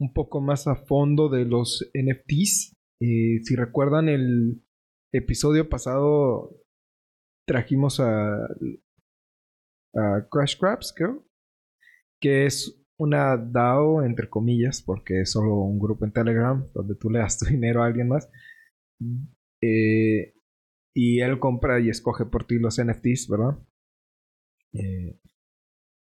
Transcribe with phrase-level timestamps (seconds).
[0.00, 2.76] un poco más a fondo de los NFTs.
[3.00, 4.62] Eh, si recuerdan el
[5.12, 6.50] episodio pasado,
[7.46, 8.44] trajimos a,
[9.94, 11.24] a Crash Crabs, creo,
[12.20, 17.10] que es una DAO, entre comillas, porque es solo un grupo en Telegram donde tú
[17.10, 18.30] le das tu dinero a alguien más.
[19.62, 20.34] Eh,
[20.96, 23.58] y él compra y escoge por ti los NFTs, ¿verdad?
[24.72, 25.18] Eh,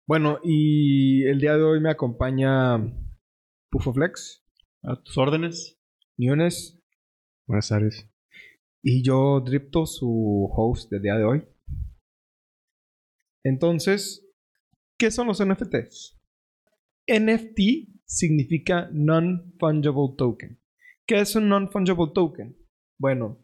[0.08, 2.78] bueno, y el día de hoy me acompaña
[3.74, 4.46] Pufoflex.
[4.84, 5.82] A tus órdenes.
[6.16, 6.80] Niones.
[7.48, 8.08] Buenas tardes.
[8.84, 11.44] Y yo, Dripto, su host del día de hoy.
[13.44, 14.30] Entonces,
[15.00, 16.22] ¿qué son los NFTs?
[17.08, 20.62] NFT significa Non-Fungible Token.
[21.08, 22.56] ¿Qué es un Non-Fungible Token?
[23.00, 23.44] Bueno,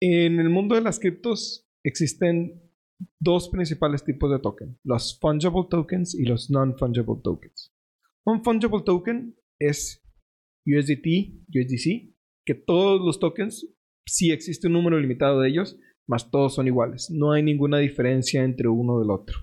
[0.00, 2.62] en el mundo de las criptos existen
[3.18, 7.74] dos principales tipos de token, los fungible tokens y los non-fungible tokens.
[8.24, 10.02] Un fungible token es
[10.66, 13.72] USDT, USDC, que todos los tokens,
[14.06, 17.08] si existe un número limitado de ellos, más todos son iguales.
[17.10, 19.38] No hay ninguna diferencia entre uno del otro.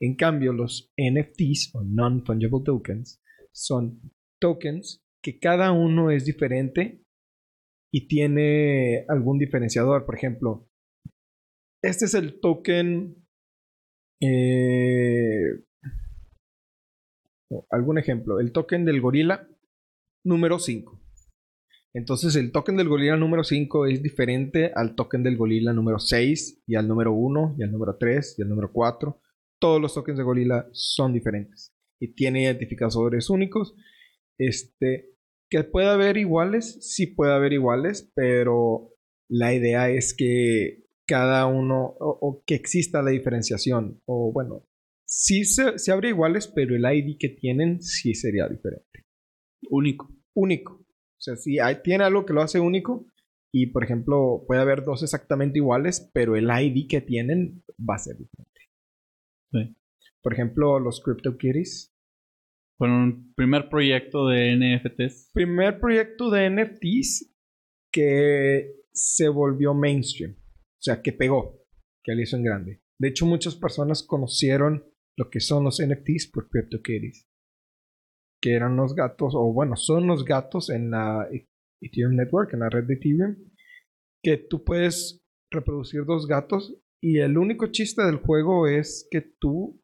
[0.00, 7.02] En cambio, los NFTs o non-fungible tokens son tokens que cada uno es diferente
[7.90, 10.04] y tiene algún diferenciador.
[10.04, 10.68] Por ejemplo,
[11.82, 13.24] este es el token
[14.20, 15.64] eh,
[17.70, 19.48] algún ejemplo, el token del gorila
[20.24, 21.00] número 5.
[21.94, 26.64] Entonces el token del gorila número 5 es diferente al token del gorila número 6
[26.66, 29.20] y al número 1 y al número 3 y al número 4.
[29.60, 33.76] Todos los tokens de gorila son diferentes y tiene identificadores únicos.
[34.38, 35.14] Este,
[35.48, 38.90] que puede haber iguales, sí puede haber iguales, pero
[39.28, 44.66] la idea es que cada uno o, o que exista la diferenciación o bueno,
[45.14, 49.06] sí se, se abre iguales, pero el ID que tienen sí sería diferente.
[49.70, 50.12] Único.
[50.34, 50.74] Único.
[50.74, 53.06] O sea, si hay, tiene algo que lo hace único
[53.52, 57.98] y, por ejemplo, puede haber dos exactamente iguales, pero el ID que tienen va a
[57.98, 58.60] ser diferente.
[59.52, 59.76] Sí.
[60.20, 61.92] Por ejemplo, los CryptoKitties.
[62.76, 65.30] Fueron un primer proyecto de NFTs.
[65.32, 67.32] Primer proyecto de NFTs
[67.92, 70.32] que se volvió mainstream.
[70.32, 71.64] O sea, que pegó,
[72.02, 72.82] que lo hizo en grande.
[72.98, 74.84] De hecho, muchas personas conocieron
[75.16, 77.26] lo que son los NFTs por CryptoKitties.
[78.42, 81.28] Que eran los gatos, o bueno, son los gatos en la
[81.80, 83.36] Ethereum Network, en la red de Ethereum,
[84.22, 89.80] que tú puedes reproducir dos gatos y el único chiste del juego es que tú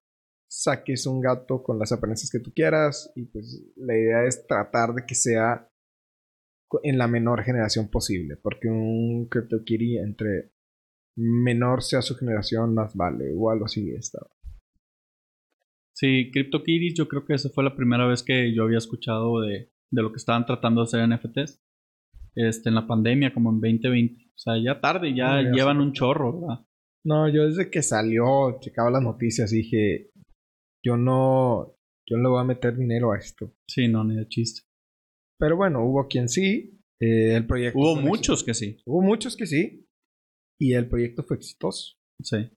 [0.51, 4.95] saques un gato con las apariencias que tú quieras y pues la idea es tratar
[4.95, 5.71] de que sea
[6.83, 10.53] en la menor generación posible, porque un CryptoKitty entre
[11.17, 14.31] menor sea su generación más vale o algo así estaba.
[16.01, 19.71] Sí, CryptoKitties yo creo que esa fue la primera vez que yo había escuchado de,
[19.91, 21.63] de lo que estaban tratando de hacer NFTs.
[22.35, 24.25] Este, en la pandemia, como en 2020.
[24.29, 26.67] O sea, ya tarde, ya, ya llevan un chorro, ¿verdad?
[27.05, 30.11] No, yo desde que salió, checaba las noticias y dije,
[30.83, 31.77] yo no,
[32.09, 33.53] yo no le voy a meter dinero a esto.
[33.69, 34.63] Sí, no, ni de chiste.
[35.39, 37.79] Pero bueno, hubo quien sí, eh, el proyecto...
[37.79, 38.79] Hubo muchos que sí.
[38.87, 39.87] Hubo muchos que sí,
[40.59, 41.99] y el proyecto fue exitoso.
[42.23, 42.51] Sí.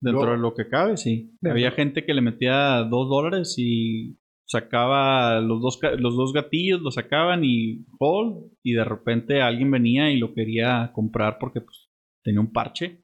[0.00, 1.30] Dentro Luego- de lo que cabe, sí.
[1.40, 6.80] Dentro- Había gente que le metía dos dólares y sacaba los dos, los dos gatillos,
[6.80, 8.52] los sacaban y hold.
[8.64, 11.90] Y de repente alguien venía y lo quería comprar porque pues,
[12.24, 13.02] tenía un parche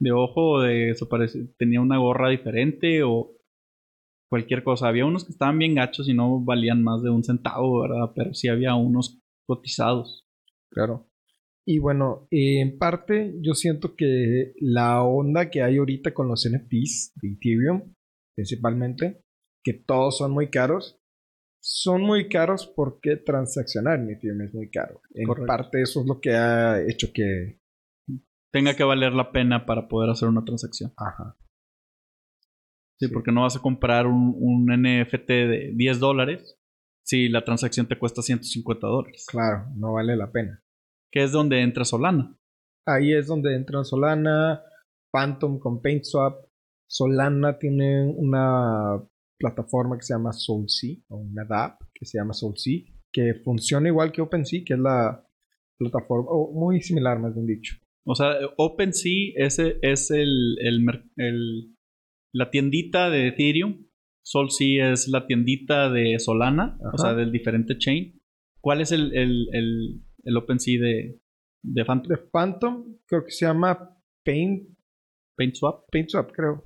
[0.00, 3.30] de ojo, de eso parece, tenía una gorra diferente o
[4.30, 4.88] cualquier cosa.
[4.88, 8.12] Había unos que estaban bien gachos y no valían más de un centavo, ¿verdad?
[8.14, 10.26] Pero sí había unos cotizados.
[10.70, 11.08] Claro.
[11.66, 16.46] Y bueno, eh, en parte yo siento que la onda que hay ahorita con los
[16.48, 17.94] NFTs de Ethereum,
[18.36, 19.22] principalmente,
[19.64, 21.00] que todos son muy caros,
[21.62, 25.00] son muy caros porque transaccionar en Ethereum es muy caro.
[25.14, 25.46] En Correcto.
[25.46, 27.60] parte eso es lo que ha hecho que...
[28.52, 30.92] Tenga que valer la pena para poder hacer una transacción.
[30.96, 31.36] Ajá.
[33.00, 33.12] Sí, Sí.
[33.12, 36.56] porque no vas a comprar un, un NFT de 10 dólares
[37.04, 39.26] si la transacción te cuesta 150 dólares.
[39.28, 40.62] Claro, no vale la pena.
[41.14, 42.36] Que es donde entra Solana.
[42.84, 44.62] Ahí es donde entra Solana,
[45.12, 46.44] Phantom con PaintSwap.
[46.90, 49.00] Solana tiene una
[49.38, 52.80] plataforma que se llama SoulSea, o una DApp que se llama SoulSea,
[53.12, 55.24] que funciona igual que OpenSea, que es la
[55.78, 57.76] plataforma, o muy similar, más bien dicho.
[58.04, 60.84] O sea, OpenSea es, es el, el,
[61.16, 61.76] el,
[62.32, 63.86] la tiendita de Ethereum.
[64.26, 68.20] SolSea es la tiendita de Solana, o sea, del diferente chain.
[68.60, 69.12] ¿Cuál es el,
[70.24, 71.20] el, OpenSea de,
[71.62, 72.08] de Phantom?
[72.08, 74.68] De Phantom, creo que se llama Paint.
[75.36, 75.84] PaintSwap.
[75.90, 76.64] PaintSwap, creo.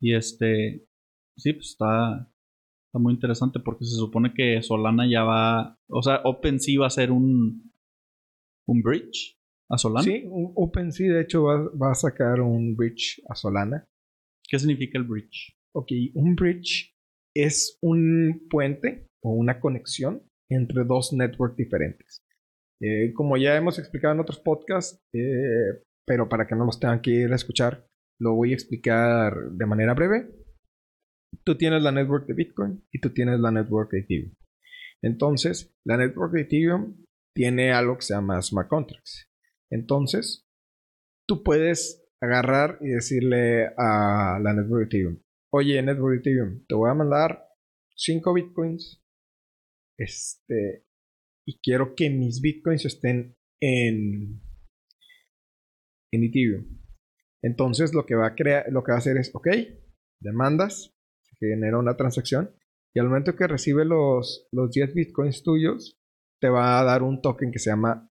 [0.00, 0.86] Y este,
[1.36, 2.28] sí, pues está,
[2.88, 6.90] está muy interesante porque se supone que Solana ya va, o sea, OpenSea va a
[6.90, 7.72] ser un,
[8.68, 9.38] un bridge
[9.70, 10.02] a Solana.
[10.02, 13.88] Sí, OpenSea de hecho va, va, a sacar un bridge a Solana.
[14.48, 15.56] ¿Qué significa el bridge?
[15.74, 16.94] Ok, un bridge
[17.34, 22.22] es un puente o una conexión entre dos networks diferentes.
[22.80, 27.00] Eh, como ya hemos explicado en otros podcasts, eh, pero para que no los tengan
[27.00, 27.86] que ir a escuchar,
[28.18, 30.30] lo voy a explicar de manera breve.
[31.44, 34.34] Tú tienes la network de Bitcoin y tú tienes la network de Ethereum.
[35.02, 37.04] Entonces, la network de Ethereum
[37.34, 39.28] tiene algo que se llama smart contracts.
[39.70, 40.46] Entonces,
[41.26, 45.22] tú puedes agarrar y decirle a la network de Ethereum,
[45.52, 47.48] oye, network de Ethereum, te voy a mandar
[47.96, 49.01] 5 bitcoins
[50.02, 50.86] este,
[51.46, 54.42] y quiero que mis bitcoins estén en,
[56.12, 56.82] en Ethereum.
[57.42, 59.48] Entonces lo que va a crear, lo que va a hacer es, ok,
[60.20, 60.94] demandas,
[61.38, 62.54] se genera una transacción
[62.94, 65.98] y al momento que recibe los, los 10 bitcoins tuyos,
[66.40, 68.10] te va a dar un token que se llama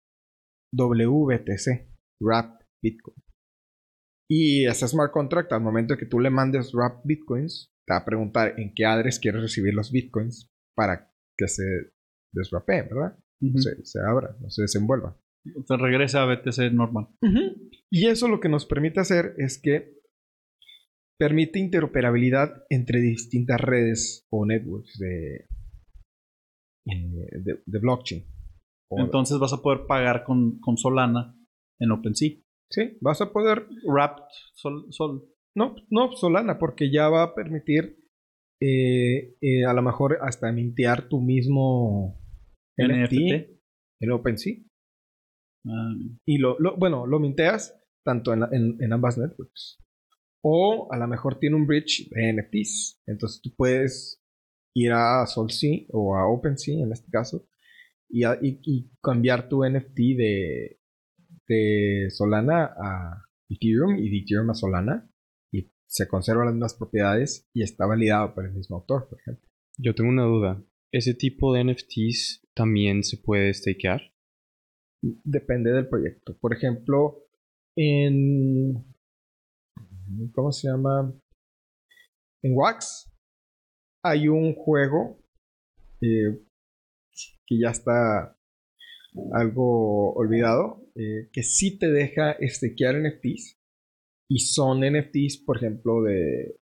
[0.72, 1.88] WBTC,
[2.20, 3.16] Wrap Bitcoin.
[4.28, 8.04] Y ese smart contract, al momento que tú le mandes Wrap Bitcoins, te va a
[8.04, 11.64] preguntar en qué address quieres recibir los bitcoins para que se
[12.32, 13.18] desrapee, ¿verdad?
[13.56, 15.18] se, se, abra, no se desenvuelva.
[15.64, 17.08] Se regresa a BTC normal.
[17.90, 19.96] Y eso lo que nos permite hacer es que
[21.18, 25.46] permite interoperabilidad entre distintas redes o networks de,
[26.86, 28.24] eh, de, blockchain.
[28.90, 31.36] Entonces vas a poder pagar con, con, Solana
[31.80, 32.38] en OpenSea.
[32.70, 33.66] Sí, vas a poder.
[33.84, 34.24] Wrapped
[34.54, 35.24] Sol, Sol.
[35.54, 37.98] No, no, Solana, porque ya va a permitir
[38.60, 42.18] eh, eh, a lo mejor hasta mintear tu mismo
[42.76, 43.14] NFT,
[44.00, 44.54] en OpenSea.
[45.66, 45.94] Ah.
[46.24, 49.78] Y lo, bueno, lo minteas tanto en, ambas networks.
[50.42, 53.02] O a lo mejor tiene un bridge de NFTs.
[53.06, 54.22] Entonces tú puedes
[54.74, 57.48] ir a SolSea o a OpenSea en este caso
[58.08, 60.80] y, y, cambiar tu NFT de,
[61.48, 65.10] de Solana a Ethereum y de Ethereum a Solana
[65.96, 69.48] se conservan las mismas propiedades y está validado por el mismo autor, por ejemplo.
[69.78, 70.62] Yo tengo una duda.
[70.92, 74.02] ¿Ese tipo de NFTs también se puede stakear?
[75.00, 76.36] Depende del proyecto.
[76.38, 77.24] Por ejemplo,
[77.74, 78.94] en...
[80.34, 81.18] ¿Cómo se llama?
[82.42, 83.10] En Wax
[84.02, 85.18] hay un juego
[86.02, 86.42] eh,
[87.46, 88.38] que ya está
[89.32, 93.55] algo olvidado, eh, que sí te deja stakear NFTs.
[94.28, 96.58] Y son NFTs, por ejemplo, de,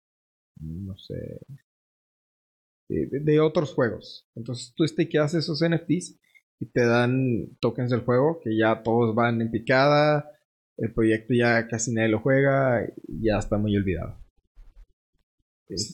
[0.61, 1.41] no sé,
[2.89, 4.29] de, otros juegos.
[4.35, 6.21] Entonces tú stakeas esos NFTs
[6.61, 10.31] y te dan tokens del juego que ya todos van en picada.
[10.77, 14.19] El proyecto ya casi nadie lo juega y ya está muy olvidado.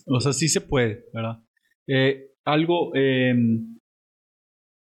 [0.07, 1.43] O sea, sí se puede, ¿verdad?
[1.87, 2.95] Eh, algo.
[2.95, 3.79] Em,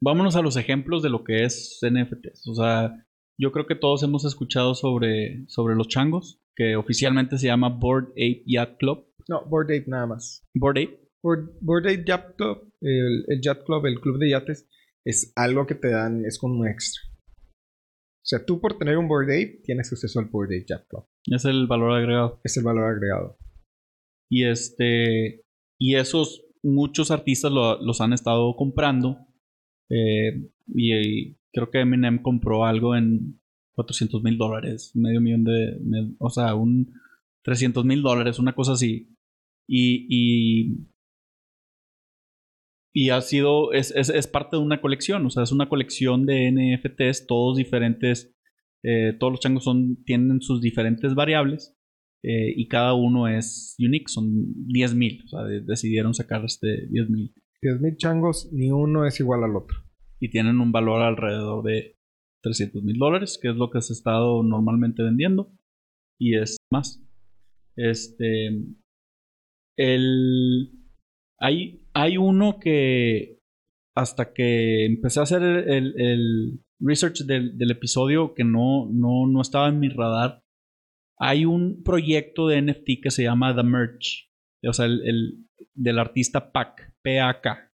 [0.00, 2.46] vámonos a los ejemplos de lo que es NFTs.
[2.48, 3.05] O sea,
[3.38, 8.10] yo creo que todos hemos escuchado sobre, sobre los changos, que oficialmente se llama Board
[8.12, 9.06] Ape Yacht Club.
[9.28, 10.44] No, Board Ape nada más.
[10.54, 11.00] Board Ape.
[11.22, 14.68] Board, Ape Yacht Club, el, el Yacht Club, el club de yates,
[15.04, 17.02] es algo que te dan, es como un extra.
[18.26, 21.06] O sea, tú por tener un Board Ape tienes acceso al Board Ape Yacht Club.
[21.26, 22.40] Es el valor agregado.
[22.44, 23.38] Es el valor agregado.
[24.30, 25.44] Y este.
[25.78, 29.18] Y esos muchos artistas los han estado comprando.
[29.90, 33.40] Eh, y, creo que Eminem compró algo en
[33.76, 36.92] 400 mil dólares, medio millón de, O sea, un
[37.44, 39.16] 300 mil dólares, una cosa así.
[39.66, 40.76] Y,
[42.92, 46.26] y ha sido, es, es, es, parte de una colección, o sea, es una colección
[46.26, 48.36] de NFTs, todos diferentes,
[48.84, 51.74] eh, todos los changos son, tienen sus diferentes variables
[52.22, 54.26] eh, y cada uno es unique, son
[54.68, 57.32] 10.000, o sea, decidieron sacar este 10.000.
[57.62, 59.85] 10.000 changos, ni uno es igual al otro.
[60.20, 61.96] Y tienen un valor alrededor de
[62.42, 65.52] 300 mil dólares, que es lo que se ha estado normalmente vendiendo,
[66.18, 67.02] y es más.
[67.76, 68.48] Este,
[69.76, 70.72] el,
[71.38, 73.40] hay, hay uno que
[73.94, 79.80] hasta que empecé a hacer el, research del, episodio que no, no, no estaba en
[79.80, 80.42] mi radar,
[81.18, 84.28] hay un proyecto de NFT que se llama The Merge,
[84.66, 87.72] o sea, el, del artista PAC, PAK.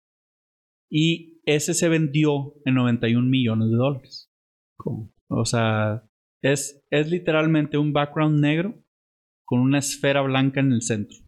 [0.90, 4.33] Y ese se vendió en 91 millones de dólares.
[4.76, 5.12] ¿Cómo?
[5.28, 6.05] O sea,
[6.43, 8.83] es, es literalmente un background negro
[9.45, 11.19] con una esfera blanca en el centro.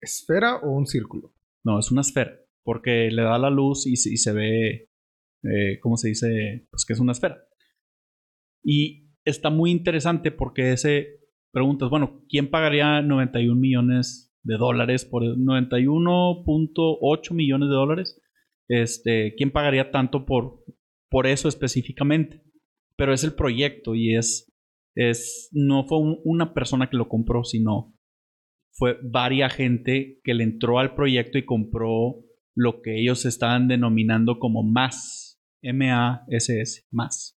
[0.00, 1.34] ¿Esfera o un círculo?
[1.64, 2.36] No, es una esfera.
[2.64, 4.88] Porque le da la luz y, se- y se ve,
[5.44, 6.66] eh, ¿cómo se dice?
[6.70, 7.38] Pues que es una esfera.
[8.64, 11.20] Y está muy interesante porque ese,
[11.52, 18.20] preguntas, bueno, ¿quién pagaría 91 millones de dólares por 91.8 millones de dólares?
[18.72, 20.64] Este, ¿quién pagaría tanto por,
[21.10, 22.42] por eso específicamente?
[22.96, 24.50] Pero es el proyecto y es,
[24.94, 27.94] es no fue un- una persona que lo compró, sino
[28.74, 32.24] fue varia gente que le entró al proyecto y compró
[32.54, 37.38] lo que ellos estaban denominando como más, M-A-S-S, más.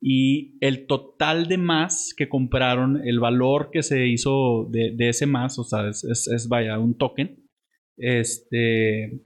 [0.00, 5.26] Y el total de más que compraron, el valor que se hizo de, de ese
[5.26, 7.46] más, o sea, es, es- es, vaya, un token,
[7.98, 9.20] este,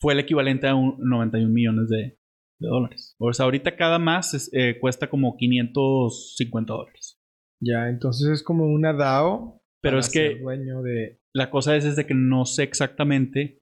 [0.00, 2.18] fue el equivalente a un 91 millones de,
[2.60, 3.16] de dólares.
[3.18, 7.18] O sea, ahorita cada más es- eh, cuesta como 550 dólares.
[7.60, 9.60] Ya, entonces es como una DAO.
[9.80, 11.20] Pero es que dueño de.
[11.34, 13.60] la cosa es, es de que no sé exactamente,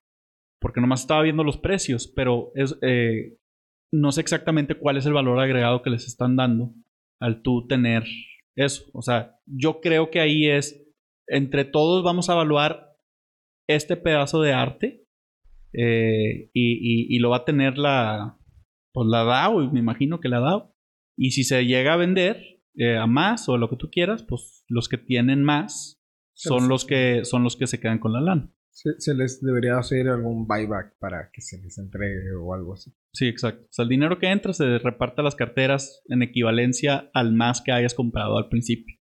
[0.61, 3.37] porque nomás estaba viendo los precios, pero es, eh,
[3.93, 6.73] no sé exactamente cuál es el valor agregado que les están dando
[7.21, 8.05] al tú tener
[8.57, 8.85] eso.
[8.95, 10.83] O sea, yo creo que ahí es,
[11.28, 12.97] entre todos vamos a evaluar
[13.69, 15.06] este pedazo de arte
[15.76, 18.38] eh, y, y- y lo va a tener la,
[18.92, 20.75] pues la DAO, y me imagino que la DAO.
[21.18, 22.42] Y si se llega a vender
[22.76, 26.02] eh, a más o lo que tú quieras, pues los que tienen más
[26.35, 28.52] son los que son los que se quedan con la lana.
[28.71, 32.92] Se, se les debería hacer algún buyback para que se les entregue o algo así.
[33.14, 33.62] Sí, exacto.
[33.64, 37.62] O sea, el dinero que entra se reparte a las carteras en equivalencia al más
[37.62, 38.95] que hayas comprado al principio.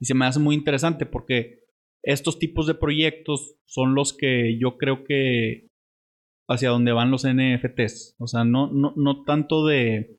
[0.00, 1.60] Y se me hace muy interesante porque
[2.02, 5.68] estos tipos de proyectos son los que yo creo que
[6.48, 8.16] hacia donde van los NFTs.
[8.18, 10.18] O sea, no, no, no tanto de.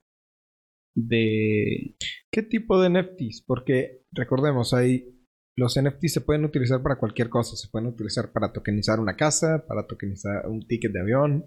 [0.96, 1.96] de.
[2.32, 3.44] ¿Qué tipo de NFTs?
[3.46, 5.16] Porque recordemos, hay
[5.58, 7.56] los NFTs se pueden utilizar para cualquier cosa.
[7.56, 11.46] Se pueden utilizar para tokenizar una casa, para tokenizar un ticket de avión,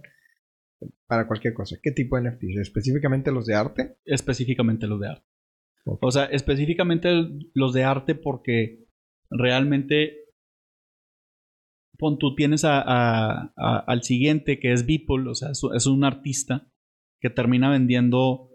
[1.06, 1.76] para cualquier cosa.
[1.82, 2.58] ¿Qué tipo de NFTs?
[2.60, 3.98] ¿Específicamente los de arte?
[4.04, 5.26] específicamente los de arte.
[5.84, 7.08] O sea, específicamente
[7.54, 8.86] los de arte porque
[9.30, 10.27] realmente
[11.98, 16.70] pon tú tienes a- al siguiente que es Beeple, o sea, es, un artista
[17.20, 18.50] que termina vendiendo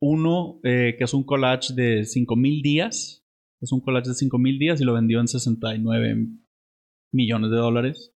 [0.00, 3.26] uno eh, que es un collage de 5000 días,
[3.60, 6.26] es un collage de 5000 días y lo vendió en 69
[7.12, 8.10] millones de dólares.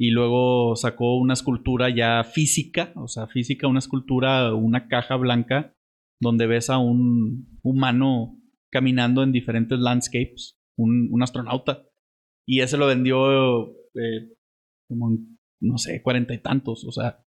[0.00, 5.74] Y luego sacó una escultura ya física, o sea, física, una escultura, una caja blanca,
[6.20, 8.40] donde ves a un humano
[8.70, 11.87] caminando en diferentes landscapes, un astronauta.
[12.48, 14.32] Y ese lo vendió eh,
[14.88, 15.18] como,
[15.60, 17.22] no sé, cuarenta y tantos, o sea.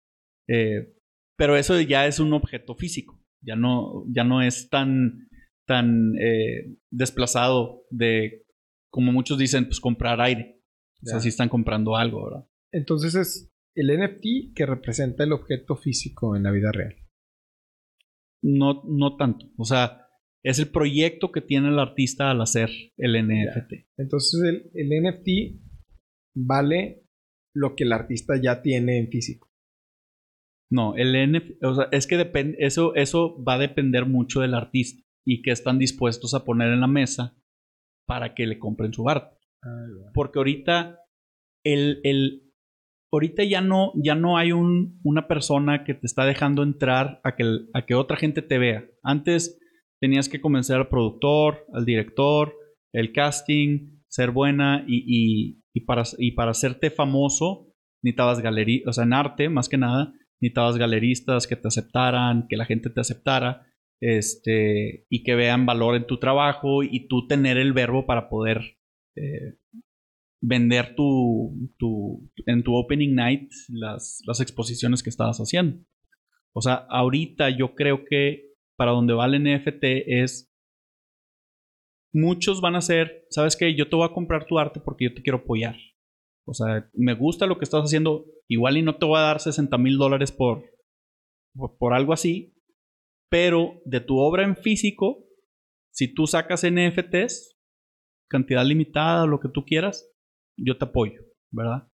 [0.48, 0.94] eh,
[1.36, 5.28] pero eso ya es un objeto físico, ya no, ya no es tan,
[5.66, 8.46] tan eh, desplazado de,
[8.92, 10.62] como muchos dicen, pues comprar aire.
[11.02, 12.48] O sea, si están comprando algo, ¿verdad?
[12.72, 16.96] Entonces es el NFT que representa el objeto físico en la vida real.
[18.44, 19.48] No, no tanto.
[19.58, 20.07] O sea,
[20.44, 23.88] es el proyecto que tiene el artista al hacer el NFT.
[23.98, 25.60] Entonces el, el NFT
[26.36, 27.04] vale
[27.56, 29.48] lo que el artista ya tiene en físico.
[30.70, 34.54] No, el NFT, o sea, es que depende, eso, eso va a depender mucho del
[34.54, 37.38] artista y que están dispuestos a poner en la mesa
[38.06, 39.38] para que le compren su arte.
[40.14, 41.00] Porque ahorita
[41.66, 42.54] el, el
[43.12, 47.36] ahorita ya no, ya no hay un, una persona que te está dejando entrar a
[47.36, 48.86] que, a que otra gente te vea.
[49.04, 49.60] Antes
[50.00, 52.54] tenías que convencer al productor, al director,
[52.94, 57.74] el casting, ser buena y, y, para, y para hacerte famoso
[58.04, 62.58] necesitabas galería, o sea, en arte más que nada, necesitabas galeristas que te aceptaran, que
[62.58, 63.66] la gente te aceptara,
[64.00, 68.78] este, y que vean valor en tu trabajo y tú tener el verbo para poder
[69.16, 69.58] eh,
[70.42, 75.84] vender tu, tu, en tu opening night las, las exposiciones que estabas haciendo.
[76.54, 78.47] O sea, ahorita yo creo que
[78.78, 79.84] para donde va el NFT
[80.22, 80.54] es
[82.14, 83.76] muchos van a ser, ¿sabes qué?
[83.76, 85.76] Yo te voy a comprar tu arte porque yo te quiero apoyar.
[86.46, 89.40] O sea, me gusta lo que estás haciendo, igual y no te voy a dar
[89.40, 90.64] 60 mil dólares por,
[91.78, 92.56] por, algo así,
[93.30, 95.26] pero de tu obra en físico,
[95.94, 97.58] si tú sacas NFTs,
[98.30, 100.10] cantidad limitada, lo que tú quieras,
[100.58, 101.90] yo te apoyo, ¿verdad?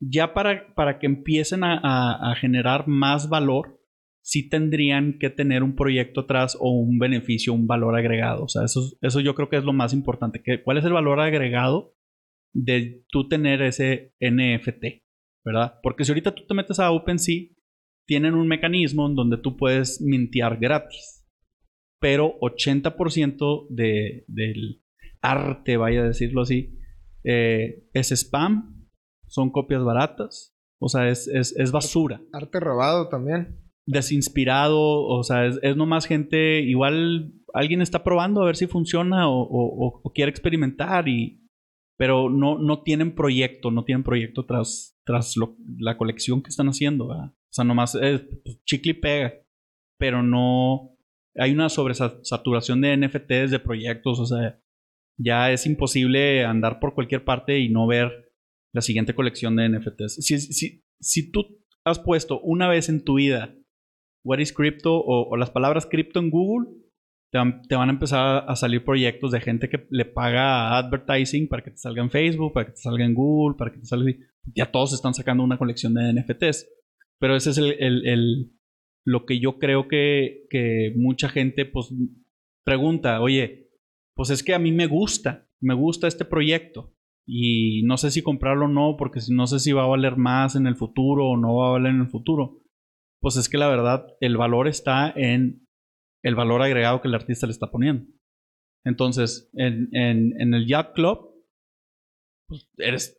[0.00, 3.80] Ya para, para que empiecen a- a generar más valor,
[4.24, 8.44] sí tendrían que tener un proyecto atrás o un beneficio, un valor agregado.
[8.44, 10.42] O sea, eso, eso yo creo que es lo más importante.
[10.42, 11.94] Que, ¿Cuál es el valor agregado
[12.54, 15.04] de tú tener ese NFT?
[15.44, 15.78] ¿verdad?
[15.82, 17.48] Porque si ahorita tú te metes a OpenSea,
[18.06, 21.26] tienen un mecanismo en donde tú puedes mintear gratis.
[22.00, 24.82] Pero 80% de, del
[25.20, 26.78] arte, vaya a decirlo así,
[27.22, 28.88] eh, es spam,
[29.26, 32.20] son copias baratas, o sea, es, es basura.
[32.32, 33.63] Arte robado también.
[33.86, 39.28] Desinspirado, o sea, es, es nomás gente, igual alguien está probando a ver si funciona
[39.28, 41.40] o, quiere experimentar y...
[41.96, 45.36] Pero no, no tienen proyecto, no tienen proyecto tras, tras
[45.78, 47.26] la colección que están haciendo, ¿verdad?
[47.26, 49.34] O sea, nomás es pues, chicle y pega.
[49.96, 50.90] Pero no...
[51.36, 54.60] Hay una sobresaturación de NFTs, de proyectos, o sea,
[55.16, 58.32] ya es imposible andar por cualquier parte y no ver
[58.72, 60.16] la siguiente colección de NFTs.
[60.16, 63.54] Si, si, si tú has puesto una vez en tu vida
[64.24, 66.70] What is Crypto o, o las palabras cripto en Google,
[67.30, 71.48] te van, te van a empezar a salir proyectos de gente que le paga advertising
[71.48, 73.86] para que te salga en Facebook, para que te salga en Google, para que te
[73.86, 74.10] salga...
[74.54, 76.66] Ya todos están sacando una colección de NFTs.
[77.18, 78.50] Pero ese es el, el- el-
[79.06, 81.92] lo que yo creo que, que mucha gente pues
[82.64, 83.68] pregunta, oye,
[84.14, 86.94] pues es que a mí me gusta, me gusta este proyecto
[87.26, 90.56] y no sé si comprarlo o no, porque no sé si va a valer más
[90.56, 92.60] en el futuro o no va a valer en el futuro.
[93.24, 95.66] Pues es que la verdad, el valor está en
[96.22, 98.04] el valor agregado que el artista le está poniendo.
[98.84, 101.32] Entonces, en, en- en el Yacht Club,
[102.46, 103.18] pues eres,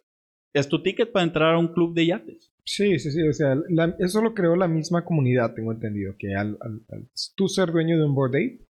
[0.53, 2.53] es tu ticket para entrar a un club de yates.
[2.63, 3.27] Sí, sí, sí.
[3.27, 6.13] O sea, la- eso lo creó la misma comunidad, tengo entendido.
[6.19, 8.65] Que al, al- al tú ser dueño de un board ape,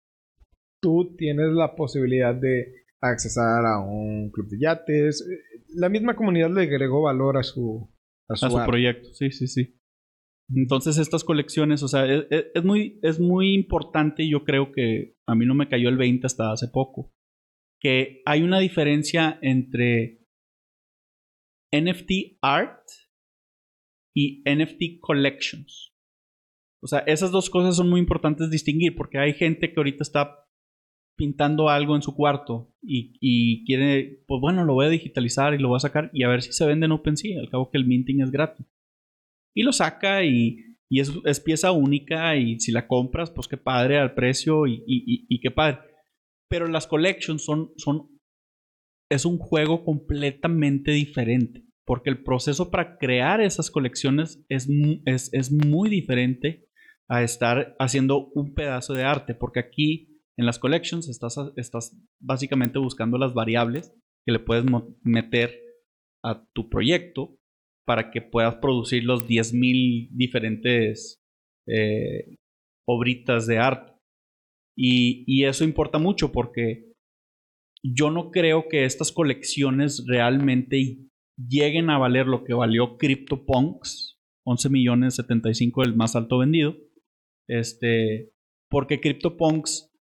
[0.83, 5.27] tú tienes la posibilidad de accesar a un club de yates.
[5.75, 7.91] La misma comunidad le agregó valor a su,
[8.29, 9.09] a su, a su proyecto.
[9.15, 9.79] Sí, sí, sí.
[10.55, 14.73] Entonces estas colecciones, o sea, es, es- es muy, es muy importante y yo creo
[14.73, 17.13] que a mí no me cayó el 20 hasta hace poco,
[17.81, 20.21] que hay una diferencia entre
[21.75, 22.83] NFT art
[24.15, 25.95] y NFT collections.
[26.83, 30.39] O sea, esas dos cosas son muy importantes distinguir porque hay gente que ahorita está
[31.17, 35.59] pintando algo en su cuarto y, y quiere, pues bueno, lo voy a digitalizar y
[35.59, 37.41] lo voy a sacar y a ver si se vende en OpenSea.
[37.41, 38.67] Al cabo que el minting es gratis.
[39.55, 40.57] Y lo saca y,
[40.91, 44.83] y es, es pieza única y si la compras, pues qué padre al precio y,
[44.87, 45.79] y- y- qué padre.
[46.49, 48.09] Pero las collections son, son,
[49.11, 51.65] es un juego completamente diferente.
[51.85, 54.69] Porque el proceso para crear esas colecciones es,
[55.05, 56.67] es, es muy diferente
[57.09, 59.35] a estar haciendo un pedazo de arte.
[59.35, 63.93] Porque aquí en las collections estás, estás básicamente buscando las variables
[64.25, 64.65] que le puedes
[65.03, 65.59] meter
[66.25, 67.37] a tu proyecto
[67.87, 71.21] para que puedas producir los 10.000 diferentes
[71.69, 72.37] eh,
[72.89, 73.93] obritas de arte.
[74.77, 76.93] Y, y eso importa mucho porque
[77.85, 80.99] yo no creo que estas colecciones realmente
[81.37, 86.77] lleguen a valer lo que valió CryptoPunks, 11 millones 75 el más alto vendido.
[87.49, 88.33] Este,
[88.71, 89.93] porque CryptoPunks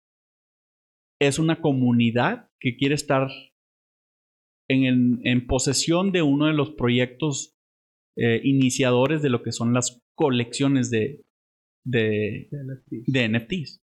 [1.20, 3.28] es una comunidad que quiere estar
[4.68, 7.56] en, en- en posesión de uno de los proyectos
[8.16, 11.22] eh, iniciadores de lo que son las colecciones de,
[11.84, 13.04] de, NFTs.
[13.06, 13.80] de NFTs.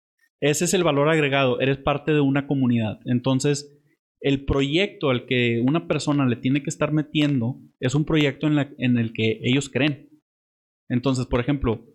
[0.42, 3.00] Ese es el valor agregado, eres parte de una comunidad.
[3.04, 3.76] Entonces,
[4.22, 8.56] el proyecto al que una persona le tiene que estar metiendo es un proyecto en,
[8.56, 10.08] la- en el que ellos creen.
[10.88, 11.86] Entonces, por ejemplo,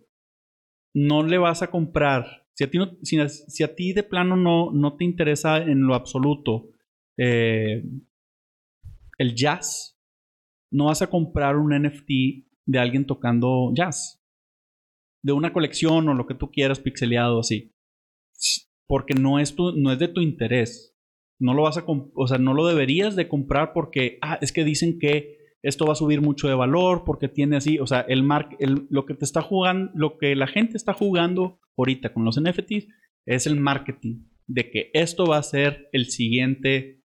[0.94, 4.02] no le vas a comprar, si a ti, no- si, a- si a ti de
[4.02, 6.70] plano no, no te interesa en lo absoluto
[7.18, 7.82] eh,
[9.18, 9.95] el jazz,
[10.76, 12.10] no vas a comprar un NFT
[12.66, 14.22] de alguien tocando jazz.
[15.22, 17.72] De una colección o lo que tú quieras pixeleado así.
[18.86, 20.94] Porque no es, no es de tu interés.
[21.40, 24.64] No lo vas a o sea, no lo deberías de comprar porque ah, es que
[24.64, 28.22] dicen que esto va a subir mucho de valor porque tiene así, o sea, el
[28.22, 32.24] mar el, lo que te está jugando, lo que la gente está jugando ahorita con
[32.24, 32.86] los NFTs
[33.26, 37.02] es el marketing de que esto va a ser el siguiente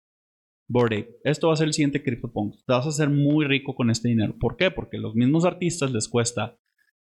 [0.67, 1.17] Bored Ape.
[1.23, 2.65] Esto va a ser el siguiente CryptoPunks.
[2.65, 4.36] Te vas a hacer muy rico con este dinero.
[4.39, 4.71] ¿Por qué?
[4.71, 6.58] Porque los mismos artistas les cuesta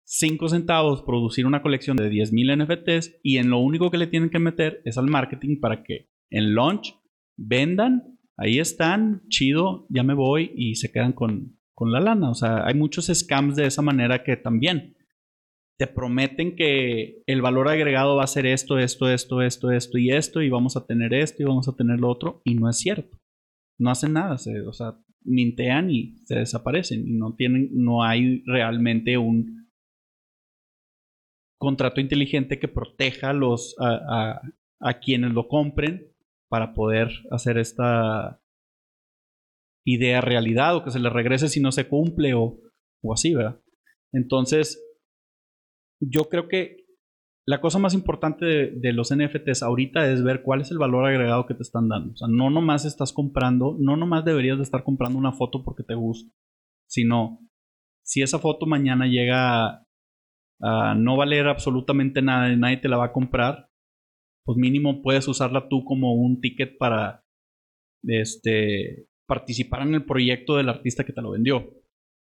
[0.06, 4.30] 5 centavos producir una colección de 10.000 NFTs y en lo único que le tienen
[4.30, 6.96] que meter es al marketing para que en launch
[7.38, 12.30] vendan, ahí están, chido, ya me voy y se quedan con, con la lana.
[12.30, 14.96] O sea, hay muchos scams de esa manera que también
[15.78, 20.12] te prometen que el valor agregado va a ser esto, esto, esto, esto, esto y
[20.12, 22.78] esto y vamos a tener esto y vamos a tener lo otro y no es
[22.78, 23.19] cierto.
[23.80, 28.44] No hacen nada, se- o sea, mintean y se desaparecen y no tienen, no hay
[28.46, 29.68] realmente un
[31.60, 34.42] contrato inteligente que proteja a los a, a-
[34.82, 36.08] a quienes lo compren
[36.50, 38.42] para poder hacer esta
[39.86, 42.60] idea realidad o que se les regrese si no se cumple o,
[43.02, 43.60] o así, ¿verdad?
[44.13, 44.82] Entonces,
[46.00, 46.79] yo creo que
[47.50, 51.48] la cosa más importante de, los NFTs ahorita es ver cuál es el valor agregado
[51.48, 52.14] que te están dando.
[52.14, 55.82] O sea, no nomás estás comprando, no nomás deberías de estar comprando una foto porque
[55.82, 56.32] te gusta,
[56.88, 57.40] sino
[58.06, 59.86] si esa foto mañana llega a,
[60.60, 63.72] a no valer absolutamente nada y nadie te la va a comprar,
[64.46, 67.24] pues mínimo puedes usarla tú como un ticket para
[68.04, 71.68] este, participar en el proyecto del artista que te lo vendió.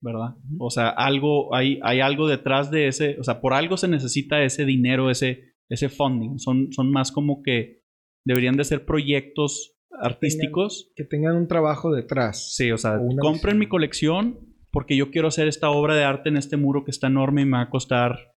[0.01, 0.37] ¿Verdad?
[0.59, 4.43] O sea, algo, hay, hay algo detrás de ese, o sea, por algo se necesita
[4.43, 6.39] ese dinero, ese, ese funding.
[6.39, 7.83] Son, son más como que
[8.25, 10.93] deberían de ser proyectos artísticos.
[10.97, 12.55] Que tengan, un trabajo detrás.
[12.55, 16.37] Sí, o sea, compren mi colección porque yo quiero hacer esta obra de arte en
[16.37, 18.35] este muro que está enorme y me va a costar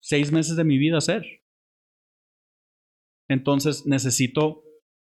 [0.00, 1.24] seis meses de mi vida hacer.
[3.28, 4.62] Entonces necesito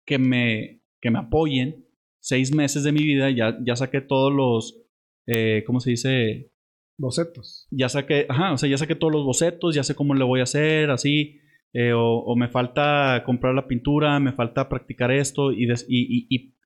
[0.06, 1.88] que me, que me apoyen
[2.20, 3.30] seis meses de mi vida.
[3.30, 4.85] Ya, ya saqué todos los
[5.26, 6.52] eh, ¿cómo se dice?
[6.98, 7.66] Bocetos.
[7.70, 10.40] Ya saqué, ajá, o sea, ya saqué todos los bocetos, ya sé cómo le voy
[10.40, 11.40] a hacer, así.
[11.72, 15.68] Eh, o, me falta comprar la pintura, me falta practicar esto y,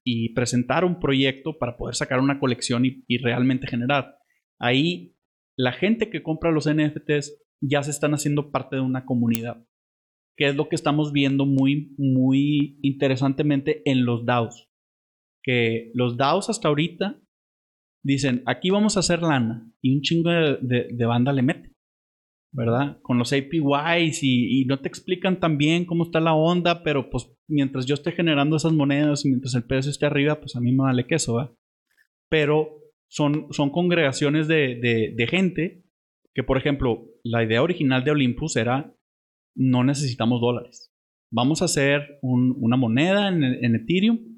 [0.05, 4.19] y, presentar un proyecto para poder sacar una colección y, realmente generar.
[4.61, 5.17] Ahí,
[5.57, 9.67] la gente que compra los NFTs ya se están haciendo parte de una comunidad,
[10.37, 14.69] que es lo que estamos viendo muy, muy interesantemente en los DAOs.
[15.43, 17.21] Que los DAOs hasta ahorita
[18.03, 21.73] dicen, aquí vamos a hacer lana y un chingo de, banda le mete,
[22.53, 22.99] ¿verdad?
[23.03, 27.11] Con los APYs y, y, no te explican tan bien cómo está la onda, pero
[27.11, 30.61] pues mientras yo esté generando esas monedas y mientras el precio esté arriba, pues a
[30.61, 31.55] mí me vale queso, ¿verdad?
[32.29, 35.85] Pero son, son congregaciones de, de, gente
[36.33, 38.95] que, por ejemplo, la idea original de Olympus era,
[39.57, 40.93] no necesitamos dólares.
[41.33, 44.30] Vamos a hacer una moneda en, en Ethereum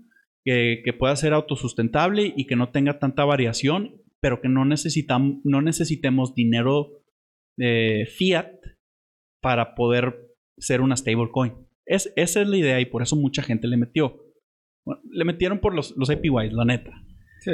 [0.44, 5.62] que, pueda ser autosustentable y que no tenga tanta variación, pero que no, necesitamos, no
[5.62, 7.02] necesitemos dinero
[7.58, 8.52] eh, fiat
[9.40, 11.54] para poder ser una stablecoin.
[11.86, 14.24] Es, esa es la idea y por eso mucha gente le metió.
[15.10, 16.92] le metieron por los, los APYs, la neta.
[17.40, 17.50] Sí.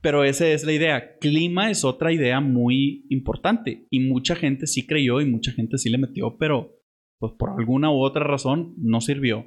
[0.00, 1.16] Pero esa es la idea.
[1.18, 5.90] Clima es otra idea muy importante y mucha gente sí creyó y mucha gente sí
[5.90, 6.76] le metió, pero
[7.18, 9.44] pues por alguna u otra razón no sirvió.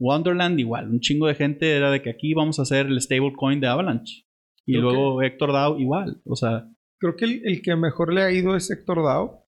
[0.00, 3.60] Wonderland igual, un chingo de gente era de que aquí vamos a hacer el stablecoin
[3.60, 4.24] de Avalanche.
[4.66, 6.68] Y luego Héctor Dow igual, o sea...
[6.98, 9.44] Creo que el, que mejor le ha ido es Héctor Dow.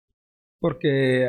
[0.58, 1.28] Porque...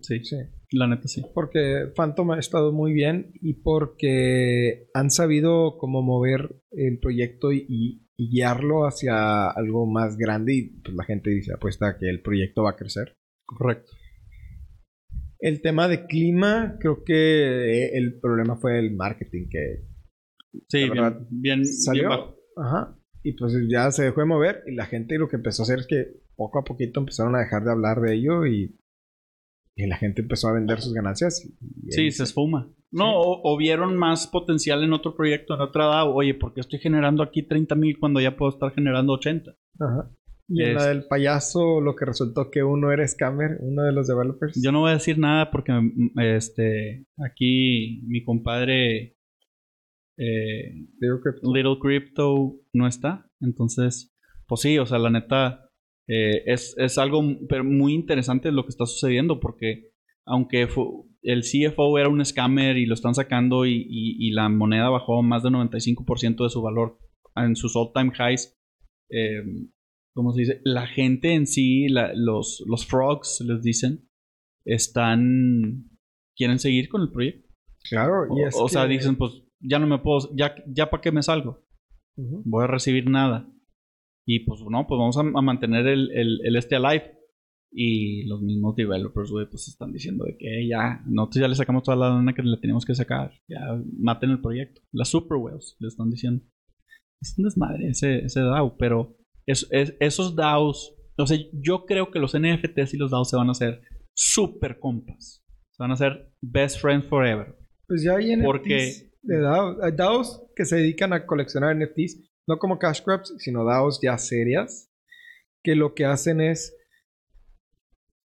[0.00, 0.36] sí, sí,
[0.72, 1.22] la neta sí.
[1.34, 7.98] Porque Phantom ha estado muy bien y porque han sabido cómo mover el proyecto y,
[8.16, 12.70] guiarlo hacia algo más grande y pues la gente dice apuesta que el proyecto va
[12.70, 13.16] a crecer.
[13.44, 13.90] Correcto.
[15.42, 19.88] El tema de clima, creo que eh, el problema fue el marketing que...
[20.68, 20.88] Sí,
[21.30, 22.36] bien, salió.
[22.56, 22.96] Ajá.
[23.24, 25.80] Y pues ya se dejó de mover y la gente lo que empezó a hacer
[25.80, 28.78] es que poco a poquito empezaron a dejar de hablar de ello y,
[29.74, 31.44] y la gente empezó a vender sus ganancias.
[31.88, 32.72] sí, se esfuma.
[32.92, 36.14] No, o, vieron más potencial en otro proyecto, en otra DAO.
[36.14, 39.50] Oye, ¿por qué estoy generando aquí 30 mil cuando ya puedo estar generando 80?
[39.80, 40.10] Ajá.
[40.48, 44.08] Y en la del payaso, lo que resultó que uno era scammer, uno de los
[44.08, 44.60] developers.
[44.62, 49.16] Yo no voy a decir nada porque mm, este aquí mi compadre
[50.18, 52.56] eh, Little, Crypto.
[52.72, 53.30] no está.
[53.40, 54.14] Entonces,
[54.46, 55.70] pues sí, o sea, la neta
[56.08, 59.92] eh, es, es, algo muy interesante lo que está sucediendo porque
[60.24, 60.68] aunque
[61.22, 65.42] el CFO era un scammer y lo están sacando y, y, la moneda bajó más
[65.42, 66.98] del 95% de su valor
[67.36, 68.56] en sus all-time highs,
[69.10, 69.42] eh,
[70.14, 70.60] ¿cómo se dice?
[70.64, 74.08] La gente en sí, los, los frogs, les dicen,
[74.64, 75.90] están,
[76.36, 77.48] quieren seguir con el proyecto.
[77.88, 81.12] Claro, y o, o sea, dicen, pues ya no me puedo, ya, ya para qué
[81.12, 81.64] me salgo.
[82.16, 83.48] Voy a recibir nada.
[84.26, 87.18] Y pues no, pues vamos a, mantener el, el, este alive.
[87.74, 91.82] Y los mismos developers, güey, pues están diciendo de que ya, nosotros ya le sacamos
[91.82, 93.32] toda la lana que le teníamos que sacar.
[93.48, 93.60] Ya
[93.98, 94.82] maten el proyecto.
[94.92, 96.44] Las super whales, le están diciendo.
[97.20, 102.18] Es un desmadre ese, ese DAO, pero es, esos DAOs, o sea, yo creo que
[102.18, 103.82] los NFTs y los DAOs se van a hacer
[104.14, 105.44] super compas.
[105.70, 107.56] Se van a hacer best friends forever.
[107.86, 109.82] Pues ya hay NFTs Porque, de DAOs.
[109.82, 114.18] Hay DAOs que se dedican a coleccionar NFTs, no como cash grabs, sino DAOs ya
[114.18, 114.90] serias,
[115.62, 116.76] que lo que hacen es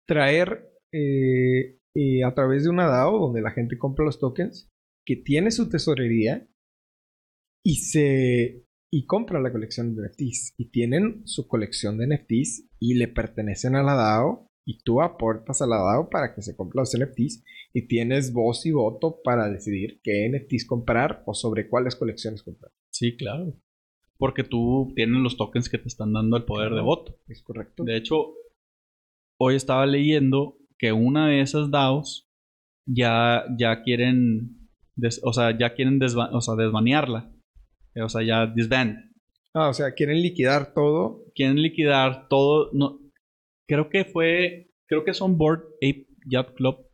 [0.08, 4.72] traer eh, eh, a través de una DAO donde la gente compra los tokens,
[5.06, 6.48] que tiene su tesorería
[7.64, 12.96] y se y compra la colección de NFTs y tienen su colección de NFTs y
[12.96, 16.80] le pertenecen a la DAO y tú aportas a la DAO para que se compre
[16.80, 21.96] los NFTs y tienes voz y voto para decidir qué NFTs comprar o sobre cuáles
[21.96, 22.72] colecciones comprar.
[22.92, 23.54] Sí, claro.
[24.18, 27.20] Porque tú tienes los tokens que te están dando el poder de voto.
[27.28, 27.84] Es correcto.
[27.84, 28.34] De hecho,
[29.40, 32.28] hoy estaba leyendo que una de esas DAOs
[32.88, 37.32] ya, ya quieren, des- o sea, ya quieren desba- o sea, desbanearla.
[37.98, 38.98] Eh, O sea, ya disband.
[39.54, 41.24] Ah, o sea, quieren liquidar todo.
[41.34, 42.70] Quieren liquidar todo.
[42.74, 43.00] No,
[43.68, 46.86] creo que fue, creo que son Board Ape Yacht Club.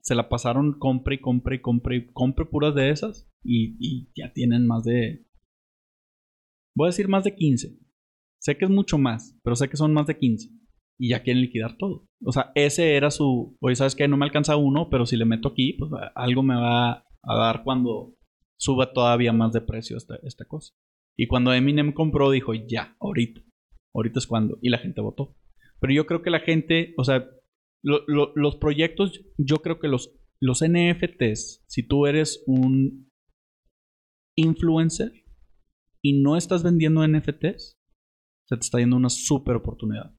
[0.00, 3.28] Se la pasaron compre y compre y compre y compre puras de esas.
[3.44, 5.24] Y, y ya tienen más de,
[6.76, 7.76] voy a decir más de 15.
[8.40, 10.48] Sé que es mucho más, pero sé que son más de 15.
[10.98, 12.06] Y ya quieren liquidar todo.
[12.24, 13.56] O sea, ese era su.
[13.60, 14.06] Oye, ¿sabes qué?
[14.06, 17.62] No me alcanza uno, pero si le meto aquí, pues algo me va a dar
[17.64, 18.14] cuando
[18.62, 20.72] suba todavía más de precio esta, esta cosa.
[21.18, 23.40] Y cuando Eminem compró, dijo, ya, ahorita.
[23.94, 24.58] Ahorita es cuando.
[24.62, 25.34] Y la gente votó.
[25.80, 27.28] Pero yo creo que la gente, o sea,
[27.84, 33.08] lo- lo- los proyectos, yo creo que los, los NFTs, si tú eres un
[34.38, 35.12] influencer
[36.02, 37.76] y no estás vendiendo NFTs,
[38.48, 40.14] se te está yendo una súper oportunidad.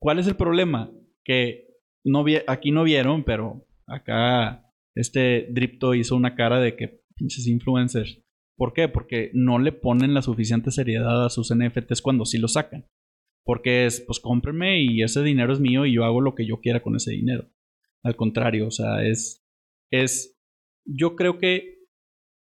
[0.00, 0.90] ¿Cuál es el problema?
[1.24, 1.68] Que
[2.04, 4.64] no vi- aquí no vieron, pero acá
[4.96, 8.20] este Dripto hizo una cara de que pinches influencers.
[8.56, 8.88] ¿Por qué?
[8.88, 12.86] Porque no le ponen la suficiente seriedad a sus NFTs cuando sí lo sacan.
[13.44, 16.60] Porque es, pues cómprenme y ese dinero es mío y yo hago lo que yo
[16.60, 17.48] quiera con ese dinero.
[18.04, 19.42] Al contrario, o sea, es,
[19.92, 20.36] es,
[20.86, 21.78] yo creo que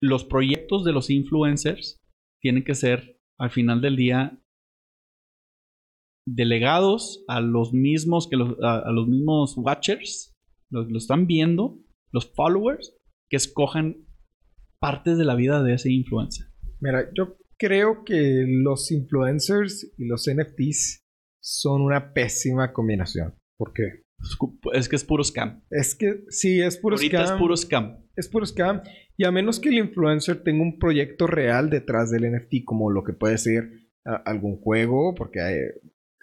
[0.02, 2.00] los proyectos de los influencers
[2.42, 4.42] tienen que ser, al final del día,
[6.28, 10.34] delegados a los mismos que los, a, los mismos watchers,
[10.72, 11.80] los que lo están viendo,
[12.12, 12.96] los followers,
[13.30, 14.06] que escojan
[14.82, 16.48] partes de la vida de ese influencer.
[16.80, 21.06] Mira, yo creo que los influencers y los NFTs
[21.40, 23.36] son una pésima combinación.
[23.58, 24.04] ¿Por qué?
[24.74, 25.64] Es que es puro scam.
[25.70, 27.36] Es que sí, es puro Ahorita scam.
[27.36, 27.98] es puro scam.
[28.16, 28.82] es puro scam.
[29.18, 33.04] Y a menos que el influencer tenga un proyecto real detrás del NFT, como lo
[33.04, 33.70] que puede ser
[34.26, 35.60] algún juego, porque hay-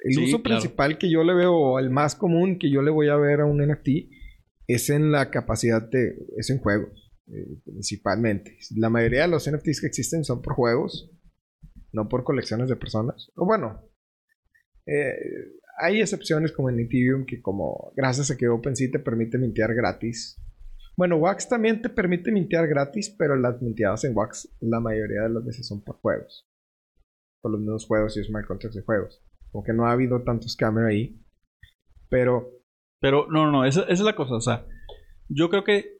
[0.04, 0.60] el Sí, uso claro.
[0.60, 3.40] principal que yo le veo, o el más común que yo le voy a ver
[3.40, 4.08] a un NFT,
[4.68, 6.14] es en la capacidad de.
[6.36, 8.58] es en juegos, eh, principalmente.
[8.76, 11.10] La mayoría de los NFTs que existen son por juegos,
[11.92, 13.30] no por colecciones de personas.
[13.36, 13.82] O bueno,
[14.86, 15.14] eh,
[15.78, 20.40] hay excepciones como en Ethereum que como gracias a que OpenSea te permite mintear gratis.
[20.96, 25.28] Bueno, Wax también te permite mintear gratis, pero las minteadas en Wax la mayoría de
[25.28, 26.48] las veces son por juegos.
[27.42, 29.22] Por los mismos juegos y smart contracts de juegos.
[29.52, 31.22] Como que no ha habido tantos scammer ahí.
[32.08, 32.50] Pero
[33.00, 34.34] Pero no, no, esa, esa es la cosa.
[34.34, 34.66] O sea,
[35.28, 35.97] yo creo que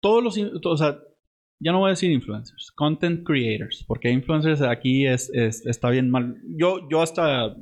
[0.00, 0.98] todos los, o sea,
[1.60, 6.10] ya no voy a decir influencers, content creators, porque influencers aquí es, es- está bien
[6.10, 6.36] mal.
[6.56, 7.54] Yo, yo hasta, eh,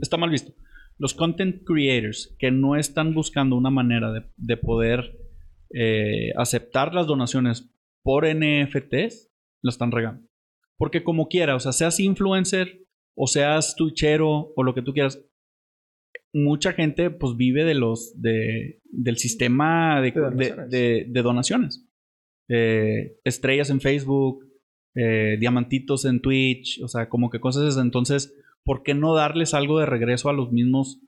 [0.00, 0.52] está mal visto.
[0.98, 5.18] Los content creators que no están buscando una manera de, de poder
[5.74, 7.70] eh, aceptar las donaciones
[8.02, 9.30] por NFTs,
[9.62, 10.26] lo están regando.
[10.78, 15.22] Porque como quiera, o sea, seas influencer o seas tuchero o lo que tú quieras,
[16.34, 20.70] mucha gente pues vive de los de, del sistema de, De donaciones.
[20.70, 21.88] de- de donaciones.
[22.48, 24.44] Eh, estrellas en Facebook,
[24.94, 27.82] eh, diamantitos en Twitch, o sea, como que cosas esas.
[27.84, 31.00] Entonces, ¿por qué no darles algo de regreso a los mismos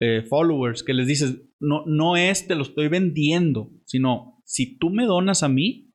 [0.00, 0.82] eh, followers?
[0.82, 5.42] Que les dices, no, no es te lo estoy vendiendo, sino si tú me donas
[5.42, 5.90] a mí,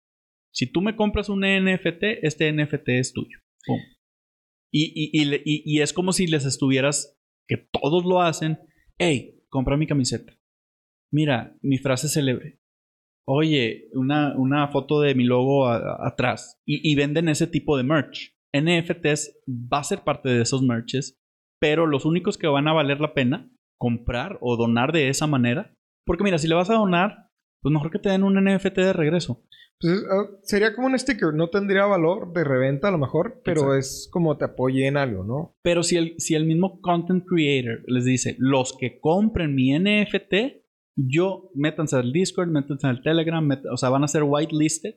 [0.53, 3.37] si tú me compras un NFT, este NFT es tuyo.
[4.71, 7.16] Y, y- y- y es como si les estuvieras,
[7.47, 8.59] que todos lo hacen,
[8.97, 10.33] hey, compra mi camiseta.
[11.11, 12.59] Mira, mi frase célebre.
[13.25, 16.61] Oye, una, una foto de mi logo atrás.
[16.65, 18.35] Y, y venden ese tipo de merch.
[18.55, 21.19] NFTs va a ser parte de esos merches,
[21.59, 25.73] pero los únicos que van a valer la pena comprar o donar de esa manera.
[26.05, 27.26] Porque mira, si le vas a donar,
[27.61, 29.43] pues mejor que te den un NFT de regreso.
[29.79, 31.33] pues, ah, sería como un sticker.
[31.33, 33.75] No tendría valor de reventa a lo mejor, pero Exacto.
[33.77, 35.55] es como te apoye en algo, ¿no?
[35.61, 40.63] Pero si el, si el mismo content creator les dice, los que compren mi NFT,
[40.95, 44.95] yo métanse al Discord, métanse al Telegram, met- o sea, van a ser whitelisted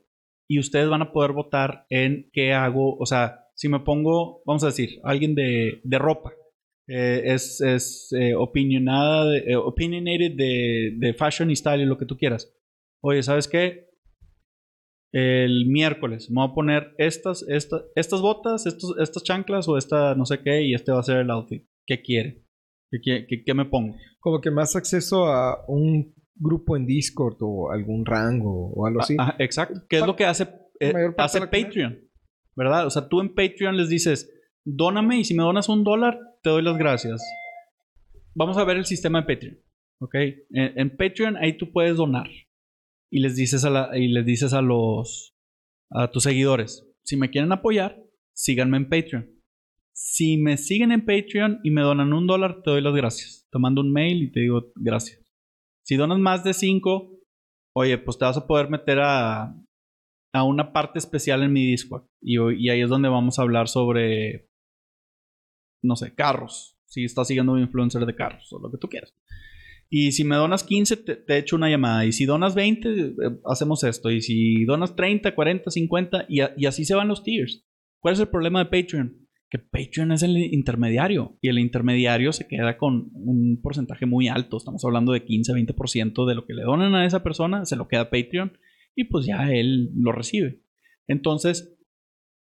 [0.49, 2.97] y ustedes van a poder votar en qué hago.
[2.97, 6.33] O sea, si me pongo, vamos a decir, alguien de, de ropa,
[6.91, 11.97] eh, es, es eh, opinionada, de- eh, opinionated de, de fashion y style y lo
[11.97, 12.53] que tú quieras.
[13.03, 13.89] Oye, ¿sabes qué?
[15.13, 20.15] el miércoles me voy a poner estas, estas, estas botas, estos, estas chanclas o esta
[20.15, 21.65] no sé qué y este va a ser el outfit.
[21.87, 22.45] ¿Qué quiere?
[23.03, 23.97] ¿Qué, qué- qué me pongo?
[24.21, 29.17] Como que más acceso a un grupo en Discord o algún rango o algo así.
[29.19, 29.81] Ah, ah, exacto.
[29.89, 30.45] ¿Qué es lo que hace,
[30.79, 31.41] eh, hace.
[31.41, 31.99] Patreon?
[32.55, 32.87] ¿Verdad?
[32.87, 34.31] O sea, tú en Patreon les dices,
[34.65, 37.23] dóname y si me donas un dólar, te doy las gracias.
[38.35, 39.59] Vamos a ver el sistema de Patreon.
[40.01, 40.15] ¿Ok?
[40.51, 42.29] En, Patreon ahí tú puedes donar.
[43.13, 45.35] Y les dices a, y les dices a los
[45.93, 48.01] a tus seguidores, si me quieren apoyar,
[48.33, 49.29] síganme en Patreon.
[49.93, 53.49] Si me siguen en Patreon y me donan un dólar, te doy las gracias.
[53.51, 55.21] Te mando un mail y te digo gracias.
[55.85, 57.11] Si donas más de cinco,
[57.75, 59.53] oye, pues te vas a poder meter a,
[60.33, 62.07] a una parte especial en mi Discord.
[62.23, 64.49] Y ahí es donde vamos a hablar sobre,
[65.83, 66.77] no sé, carros.
[66.87, 69.15] Si estás siguiendo un influencer de carros o lo que tú quieras.
[69.93, 72.07] Y si me donas 15, te, echo una llamada.
[72.07, 73.15] Y si donas 20, eh,
[73.45, 74.11] hacemos esto.
[74.11, 77.67] Y si donas 30, 40, 50, y, y así se van los tiers.
[77.99, 79.17] ¿Cuál es el problema de Patreon?
[79.51, 81.37] Que Patreon es el intermediario.
[81.41, 84.57] Y el intermediario se queda con un porcentaje muy alto.
[84.57, 87.89] Estamos hablando de 15, 20% de lo que le donan a esa persona, se lo
[87.89, 88.53] queda Patreon.
[88.95, 90.63] Y pues ya él lo recibe.
[91.09, 91.77] Entonces,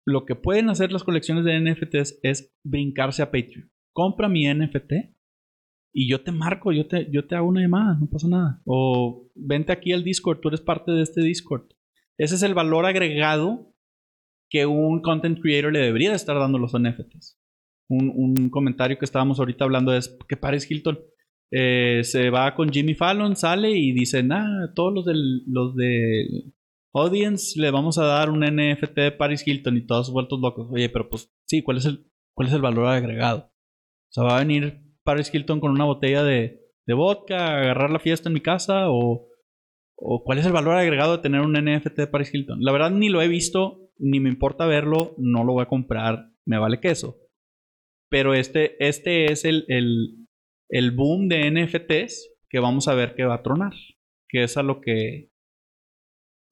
[0.06, 3.70] lo que pueden hacer las colecciones de NFTs es brincarse a Patreon.
[3.92, 4.92] Compra mi NFT
[5.92, 8.62] y yo te marco, yo te, yo te hago una llamada, no pasa nada.
[8.66, 11.68] O vente aquí al Discord, tú eres parte de este Discord.
[12.18, 13.72] Ese es el valor agregado
[14.50, 17.40] que un content creator le debería estar dando los NFTs.
[17.88, 20.98] Un, comentario que estábamos ahorita hablando es que Paris Hilton
[21.50, 26.52] eh, se va con Jimmy Fallon, sale y dice, nah, todos los del, los de
[26.94, 30.68] Audience le vamos a dar un NFT de Paris Hilton y todos vueltos locos.
[30.70, 33.50] Oye, pero pues sí, ¿cuál es el, cuál es el valor agregado?
[33.50, 37.98] O sea, va a venir Paris Hilton con una botella de, de vodka, agarrar la
[37.98, 39.28] fiesta en mi casa o,
[39.96, 42.60] o cuál es el valor agregado de tener un NFT de Paris Hilton.
[42.62, 46.30] La verdad ni lo he visto, ni me importa verlo, no lo voy a comprar,
[46.46, 47.18] me vale queso.
[48.08, 50.28] Pero este, este es el, el,
[50.68, 53.72] el boom de NFTs que vamos a ver que va a tronar.
[54.28, 55.33] Que es a lo que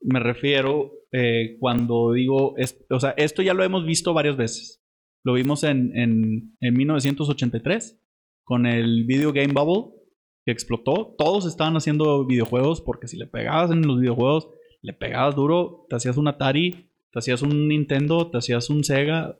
[0.05, 2.55] me refiero eh, cuando digo,
[2.91, 4.83] o sea, esto ya lo hemos visto varias veces.
[5.25, 8.01] Lo vimos en, en, en 1983
[8.45, 10.03] con el Video Game Bubble
[10.45, 11.15] que explotó.
[11.17, 14.49] Todos estaban haciendo videojuegos porque si le pegabas en los videojuegos,
[14.81, 19.39] le pegabas duro, te hacías un Atari, te hacías un Nintendo, te hacías un Sega,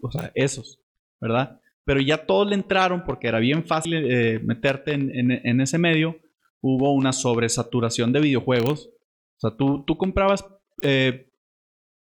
[0.00, 0.80] o sea, esos,
[1.20, 1.60] ¿verdad?
[1.84, 6.18] Pero ya todos le entraron porque era bien fácil eh, meterte en, ese medio.
[6.60, 8.90] Hubo una sobresaturación de videojuegos.
[9.38, 10.44] O sea, tú, tú comprabas
[10.82, 11.30] eh,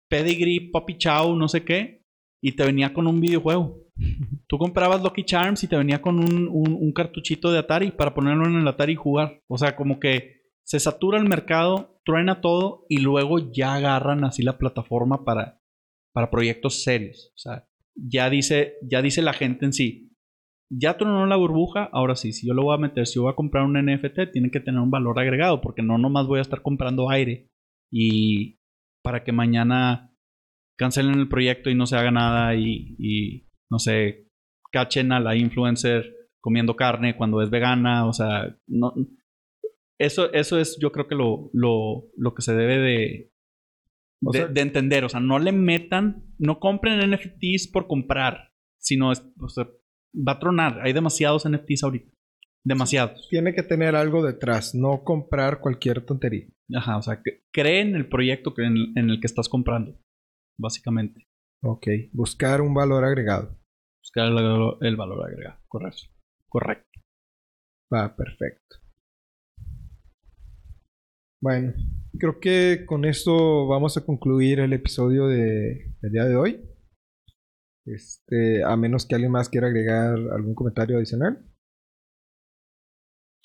[0.10, 2.04] Pedigree, Poppy Chow, no sé qué,
[2.41, 3.88] y te venía con un videojuego.
[4.47, 8.56] Tú comprabas Lucky Charms y te venía con un, cartuchito de Atari para ponerlo en
[8.56, 9.41] el Atari y jugar.
[9.47, 14.43] O sea, como que se satura el mercado, truena todo y luego ya agarran así
[14.43, 15.62] la plataforma para,
[16.13, 17.32] para proyectos serios.
[17.36, 20.07] O sea, ya dice, ya dice la gente en sí.
[20.69, 23.32] Ya tronó la burbuja, ahora sí, si yo lo voy a meter, si yo voy
[23.32, 26.41] a comprar un NFT, tiene que tener un valor agregado, porque no nomás voy a
[26.41, 27.49] estar comprando aire
[27.91, 28.60] y
[29.01, 30.13] para que mañana
[30.77, 34.27] cancelen el proyecto y no se haga nada y no sé,
[34.71, 38.93] cachen a la influencer comiendo carne cuando es vegana, o sea, no,
[39.99, 43.32] eso, eso es yo creo que lo, lo, lo que se debe de,
[44.21, 49.67] de, entender, o sea, no le metan, no compren NFTs por comprar, sino, o sea,
[50.17, 52.12] va a tronar, hay demasiados NFTs ahorita.
[52.63, 53.27] Demasiados.
[53.30, 56.47] Tiene que tener algo detrás, no comprar cualquier tontería.
[56.75, 57.21] Ajá, o sea,
[57.53, 59.97] cree en el proyecto que en, en el que estás comprando,
[60.60, 61.27] básicamente.
[61.63, 63.58] Ok, buscar un valor agregado.
[64.08, 66.03] Buscar el, valor agregado, correcto.
[66.47, 67.01] Correcto.
[67.93, 68.77] Va, perfecto.
[71.41, 71.73] Bueno,
[72.17, 76.62] creo que con esto vamos a concluir el episodio de, del día de hoy.
[77.88, 81.43] Este, a menos que alguien más quiera agregar algún comentario adicional.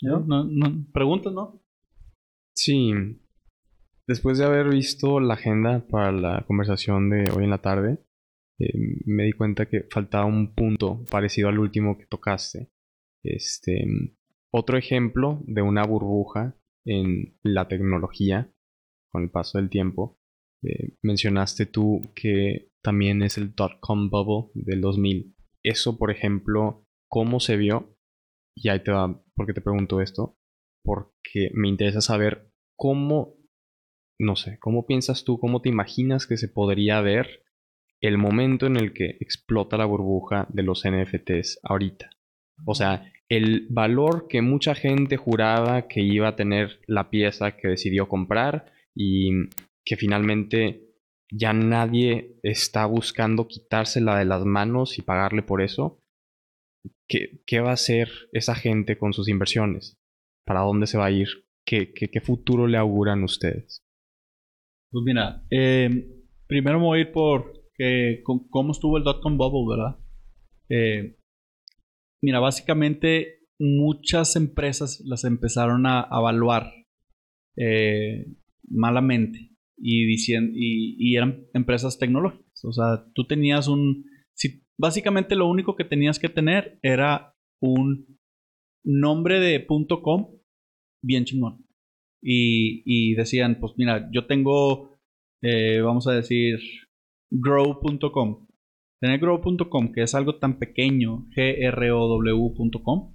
[0.03, 0.21] ¿No?
[0.21, 1.63] No, no, preguntas, ¿no?
[2.55, 2.93] Sí,
[4.07, 8.05] Después de haber visto la agenda para la conversación de hoy en la tarde,
[8.59, 8.73] eh,
[9.07, 12.71] me di cuenta que faltaba un punto parecido al último que tocaste.
[13.23, 13.87] Este,
[14.51, 18.53] otro ejemplo de una burbuja en la tecnología
[19.09, 20.19] con el paso del tiempo.
[20.63, 25.35] Eh, mencionaste tú que también es el dot-com bubble del 2000.
[25.63, 27.97] Eso, por ejemplo, ¿cómo se vio?
[28.55, 30.37] Y ahí te va, ¿por qué te pregunto esto?
[30.85, 33.37] Porque me interesa saber cómo
[34.23, 37.43] no sé, ¿cómo piensas tú, cómo te imaginas que se podría ver
[38.01, 42.11] el momento en el que explota la burbuja de los NFTs ahorita?
[42.65, 47.69] O sea, el valor que mucha gente juraba que iba a tener la pieza que
[47.69, 49.31] decidió comprar y
[49.85, 50.93] que finalmente
[51.31, 55.99] ya nadie está buscando quitársela de las manos y pagarle por eso.
[57.09, 59.99] ¿Qué, qué va a hacer esa gente con sus inversiones?
[60.45, 61.29] ¿Para dónde se va a ir?
[61.65, 63.83] ¿Qué, qué, futuro le auguran ustedes?
[64.91, 65.89] Pues mira, eh,
[66.49, 69.99] primero me voy a ir por que, cómo estuvo el dot-com bubble, ¿verdad?
[70.69, 71.17] Eh,
[72.23, 76.73] mira, básicamente muchas empresas las empezaron a, evaluar
[77.57, 78.27] eh,
[78.69, 82.65] malamente y, y, eran empresas tecnológicas.
[82.65, 84.05] O sea, tú tenías un...
[84.35, 88.19] Si, básicamente lo único que tenías que tener era un
[88.85, 90.39] nombre de .com
[91.03, 91.67] bien chingón.
[92.23, 95.01] Y, y decían, pues mira, yo tengo,
[95.43, 96.61] eh, vamos a decir,
[97.31, 98.47] grow.com.
[99.01, 103.15] Tener grow.com, que es algo tan pequeño, G-R-O-W.com,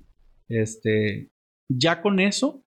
[0.50, 1.30] este,
[1.70, 2.67] ya con eso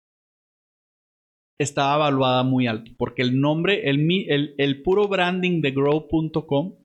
[1.59, 2.91] estaba evaluada muy alto.
[2.97, 6.75] Porque el nombre, el, el, el puro branding de grow.com,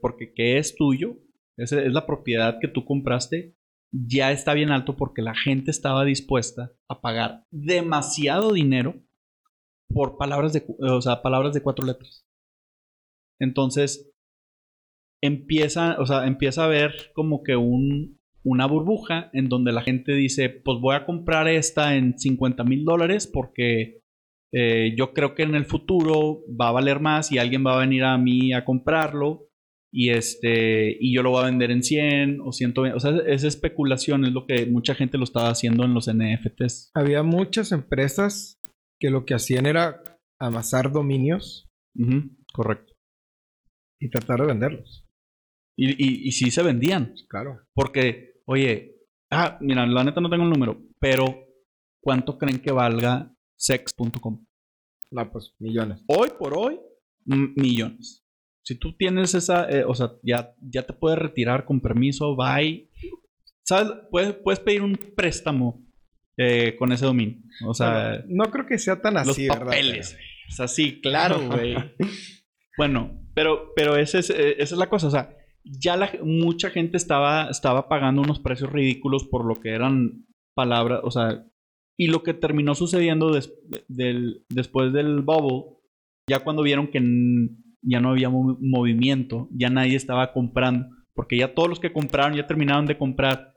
[0.00, 1.18] porque que es tuyo,
[1.56, 3.54] es, es la propiedad que tú compraste,
[3.92, 8.94] ya está bien alto porque la gente estaba dispuesta a pagar demasiado dinero
[9.92, 12.26] por palabras de, o sea, palabras de cuatro letras.
[13.38, 14.10] Entonces,
[15.22, 20.14] empieza, o sea, empieza a haber como que un, una burbuja en donde la gente
[20.14, 24.02] dice, pues voy a comprar esta en 50 mil dólares porque
[24.52, 27.80] eh, yo creo que en el futuro va a valer más y alguien va a
[27.80, 29.48] venir a mí a comprarlo
[29.94, 32.96] y este y yo lo voy a vender en 100 o 120.
[32.96, 36.90] O sea, esa especulación es lo que mucha gente lo estaba haciendo en los NFTs.
[36.94, 38.58] Había muchas empresas
[38.98, 40.02] que lo que hacían era
[40.40, 41.68] amasar dominios.
[42.52, 42.94] correcto.
[44.00, 45.04] Y tratar de venderlos.
[45.76, 47.14] Y, y, y sí se vendían.
[47.28, 47.60] Claro.
[47.74, 48.96] Porque, oye,
[49.30, 51.46] ah, mira, la neta no tengo el número, pero
[52.00, 54.44] ¿cuánto creen que valga sex.com?
[55.10, 56.02] No, pues millones.
[56.06, 56.80] Hoy por hoy,
[57.24, 58.24] millones.
[58.62, 62.88] Si tú tienes esa, eh, o sea, ya, ya te puedes retirar con permiso, bye.
[63.64, 63.92] ¿Sabes?
[64.10, 65.84] Puedes, puedes pedir un préstamo
[66.36, 67.38] eh, con ese dominio.
[67.66, 70.16] O sea, no, creo que sea tan así, los papeles,
[70.48, 71.74] O sea, sí, claro, güey.
[72.76, 75.08] bueno, pero, pero ese es, eh, esa es la cosa.
[75.08, 79.70] O sea, ya la, mucha gente estaba, estaba pagando unos precios ridículos por lo que
[79.70, 81.46] eran palabras, o sea,
[81.98, 83.32] y lo que terminó sucediendo
[83.88, 85.76] después del bubble,
[86.28, 87.00] ya cuando vieron que
[87.82, 92.46] ya no había movimiento, ya nadie estaba comprando, porque ya todos los que compraron ya
[92.46, 93.54] terminaron de comprar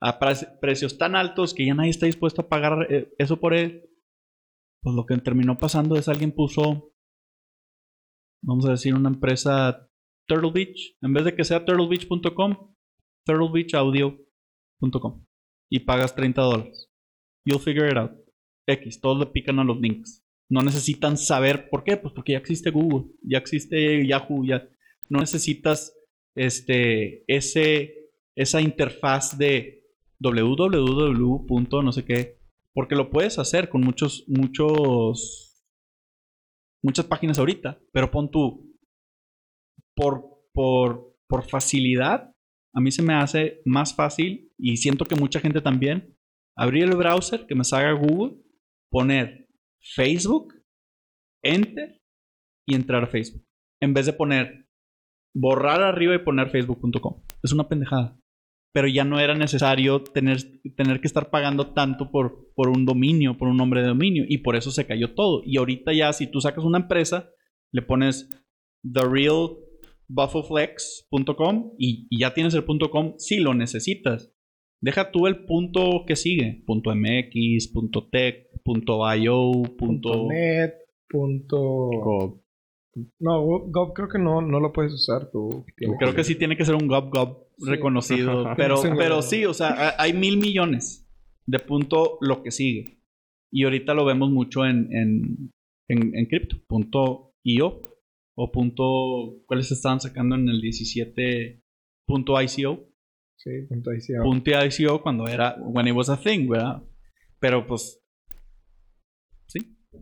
[0.00, 0.18] a
[0.60, 3.84] precios tan altos que ya nadie está dispuesto a pagar eh, eso por él.
[4.82, 6.92] Pues lo que terminó pasando es alguien puso,
[8.44, 9.87] vamos a decir, una empresa
[10.28, 12.72] Turtle Beach, en vez de que sea turtlebeach.com,
[13.24, 15.26] turtlebeachaudio.com
[15.70, 16.88] y pagas 30 dólares.
[17.44, 18.12] You'll figure it out.
[18.66, 22.38] X, todos le pican a los links no necesitan saber por qué, pues porque ya
[22.38, 24.68] existe Google, ya existe Yahoo, ya
[25.08, 25.94] no necesitas
[26.34, 29.84] este ese esa interfaz de
[30.20, 31.82] www.
[31.82, 32.38] no sé qué,
[32.72, 35.66] porque lo puedes hacer con muchos muchos
[36.82, 38.67] muchas páginas ahorita, pero pon tú
[39.98, 40.24] por
[40.54, 42.32] por por facilidad
[42.74, 46.16] a mí se me hace más fácil y siento que mucha gente también
[46.56, 48.36] abrir el browser que me salga Google,
[48.90, 49.48] poner
[49.80, 50.54] Facebook,
[51.42, 52.00] Enter
[52.66, 53.44] y entrar a Facebook.
[53.80, 54.68] En vez de poner
[55.34, 57.22] borrar arriba y poner facebook.com.
[57.42, 58.18] Es una pendejada.
[58.74, 60.38] Pero ya no era necesario tener,
[60.76, 64.24] tener que estar pagando tanto por, por un dominio, por un nombre de dominio.
[64.28, 65.42] Y por eso se cayó todo.
[65.44, 67.30] Y ahorita ya si tú sacas una empresa,
[67.72, 68.28] le pones
[70.08, 74.32] therealbuffoflex.com y, y ya tienes el .com si lo necesitas.
[74.80, 76.62] Deja tú el punto que sigue.
[76.66, 79.52] Punto .mx, punto .tech, .io,
[80.30, 80.74] .net,
[81.08, 82.42] punto...
[83.20, 83.40] No,
[83.70, 85.64] Gov creo que no, no lo puedes usar tú.
[85.76, 88.44] Creo que sí tiene que ser un Gov Gov reconocido.
[88.56, 91.08] Pero, sí, pero sí, o sea, hay mil millones
[91.46, 93.00] de punto lo que sigue.
[93.52, 95.52] Y ahorita lo vemos mucho en, en,
[95.88, 96.56] en, cripto.
[96.68, 97.80] Punto IO
[98.38, 99.42] o punto...
[99.46, 101.62] ¿Cuáles estaban sacando en el 17?
[102.06, 102.88] Punto ICO.
[103.36, 104.22] Sí, punto ICO.
[104.22, 105.56] Punto ICO cuando era...
[105.58, 106.82] When it was a thing, ¿verdad?
[107.40, 108.00] Pero pues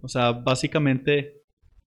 [0.03, 1.43] o sea, básicamente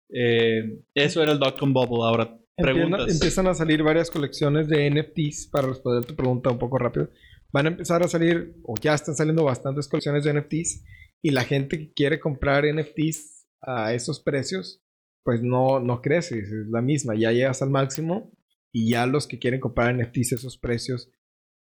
[0.10, 2.04] eh, eso era el dot-com bubble.
[2.04, 3.12] Ahora, preguntas.
[3.12, 7.10] Empiezan a salir varias colecciones de NFTs para responder tu pregunta un poco rápido.
[7.52, 10.84] Van a empezar a salir, o ya están saliendo bastantes colecciones de NFTs.
[11.22, 14.82] Y la gente que quiere comprar NFTs a esos precios,
[15.24, 17.16] pues no, no crece, es la misma.
[17.16, 18.32] Ya llegas al máximo
[18.74, 21.12] y ya los que quieren comprar NFTs a esos precios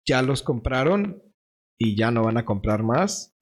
[0.07, 1.21] ya los compraron
[1.77, 3.37] y ya no van a comprar más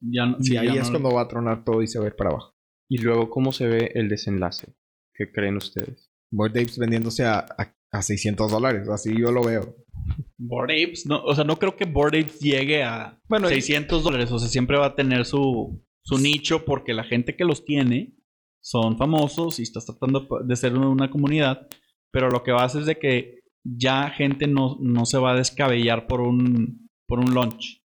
[0.00, 2.54] y ahí es cuando va a tronar todo y se va a ir para abajo.
[2.88, 4.74] Y luego, ¿cómo se ve el desenlace?
[5.14, 6.10] ¿Qué creen ustedes?
[6.30, 7.46] Bored Apes vendiéndose a,
[7.92, 9.74] a, 600 dólares, así yo lo veo.
[10.36, 14.30] Bored Apes, no, o sea, no creo que Bored Apes llegue a bueno, 600 dólares,
[14.30, 18.14] o sea, siempre va a tener su, su nicho porque la gente que los tiene
[18.68, 21.68] son famosos y estás tratando de ser una comunidad,
[22.12, 25.32] pero lo que va a hacer es de que ya gente no, no se va
[25.32, 27.80] a descabellar por un, por un launch.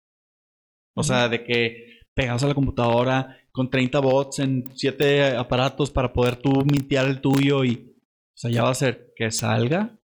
[0.96, 6.12] O sea, de que pegados a la computadora con 30 bots en 7 aparatos para
[6.12, 7.94] poder tú mintear el tuyo y
[8.34, 10.00] O sea, ya va a ser que salga,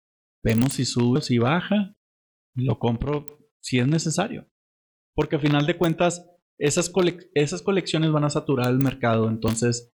[0.43, 1.95] vemos si sube, si baja,
[2.57, 3.27] y lo compro
[3.61, 4.49] si es necesario.
[5.15, 6.25] Porque al final de cuentas,
[6.59, 9.29] esas, colec- esas colecciones van a saturar el mercado.
[9.29, 9.93] Entonces,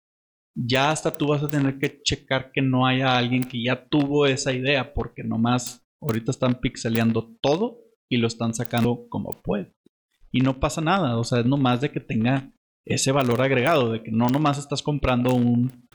[0.58, 4.26] ya hasta tú vas a tener que checar que no haya alguien que ya tuvo
[4.26, 7.80] esa idea, porque nomás ahorita están pixeleando todo
[8.10, 9.74] y lo están sacando como puede.
[10.32, 12.51] Y no pasa nada, o sea, es nomás de que tenga
[12.86, 15.88] ese valor agregado, de que no nomás estás comprando un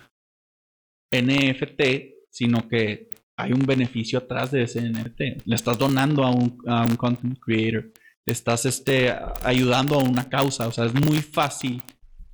[1.10, 1.82] NFT,
[2.30, 5.44] sino que hay un beneficio atrás de ese NFT.
[5.44, 7.90] Le estás donando a un, a un content creator,
[8.26, 11.82] estás este, ayudando a una causa, o sea, es muy fácil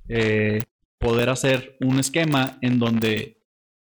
[0.07, 0.59] eh,
[0.99, 3.41] poder hacer un esquema en donde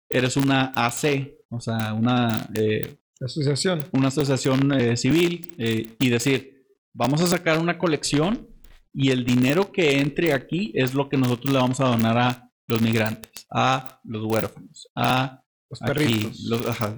[0.09, 3.83] eres una AC, o sea, una, eh, Asociación.
[3.91, 8.47] una asociación eh, civil eh, y decir, vamos a sacar una colección
[8.93, 12.51] y el dinero que entre aquí es lo que nosotros le vamos a donar a
[12.67, 16.39] los migrantes, a los huérfanos, a Los aquí, perritos.
[16.47, 16.95] los- ajá.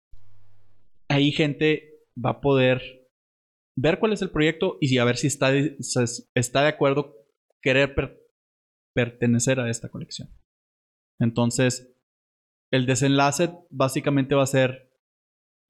[1.09, 1.93] Ahí gente
[2.24, 2.82] va a poder
[3.78, 7.16] ver cuál es el proyecto y a ver si está de, se- está de acuerdo
[7.62, 8.20] querer per-
[8.94, 10.30] pertenecer a esta colección.
[11.20, 11.96] Entonces,
[12.72, 14.92] el desenlace básicamente va a ser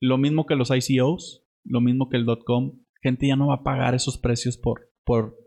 [0.02, 2.84] lo mismo que los ICOs, lo mismo que el .com.
[3.02, 5.38] Gente ya no va a pagar esos precios por, por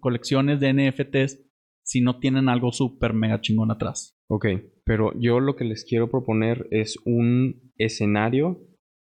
[0.00, 1.44] colecciones de NFTs
[1.84, 4.18] si no tienen algo súper mega chingón atrás.
[4.28, 4.46] Ok,
[4.84, 8.60] pero yo lo que les quiero proponer es un escenario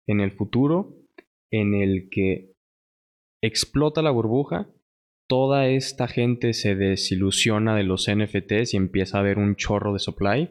[0.07, 0.97] en el futuro
[1.51, 2.53] en el que
[3.43, 4.69] explota la burbuja,
[5.31, 9.99] toda esta gente se desilusiona de los NFTs y empieza a haber un chorro de
[9.99, 10.49] supply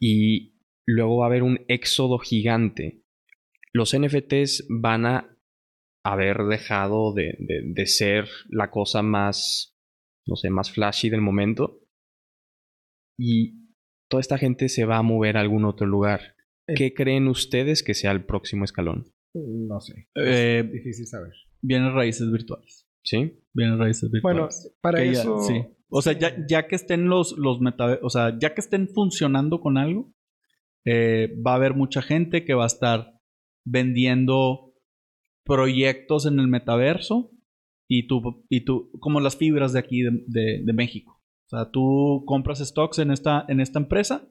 [0.00, 0.54] y
[0.86, 3.04] luego va a haber un éxodo gigante.
[3.74, 5.36] Los NFTs van a
[6.02, 9.76] haber dejado de, de- de ser la cosa más,
[10.26, 11.80] no sé, más flashy del momento.
[13.18, 13.66] Y
[14.08, 16.36] toda esta gente se va a mover a algún otro lugar.
[16.68, 16.74] Eh.
[16.74, 19.12] ¿Qué creen ustedes que sea el próximo escalón?
[19.34, 20.08] No sé.
[20.14, 21.32] Eh, Es difícil saber.
[21.60, 22.87] Bienes raíces virtuales.
[23.04, 23.38] ¿Sí?
[23.54, 24.76] Bienes raíces Bueno, virtuales.
[24.80, 25.40] para Que ya- eso.
[25.40, 25.62] sí.
[25.90, 29.60] O sea, ya, ya que estén los, los meta, o sea, ya que estén funcionando
[29.60, 30.12] con algo,
[30.84, 33.14] eh, va a haber mucha gente que va a estar
[33.64, 34.74] vendiendo
[35.44, 37.30] proyectos en el metaverso
[37.88, 41.22] y tú, y tú como las fibras de aquí de, de- de México.
[41.46, 44.28] O sea, tú compras stocks en esta, en esta empresa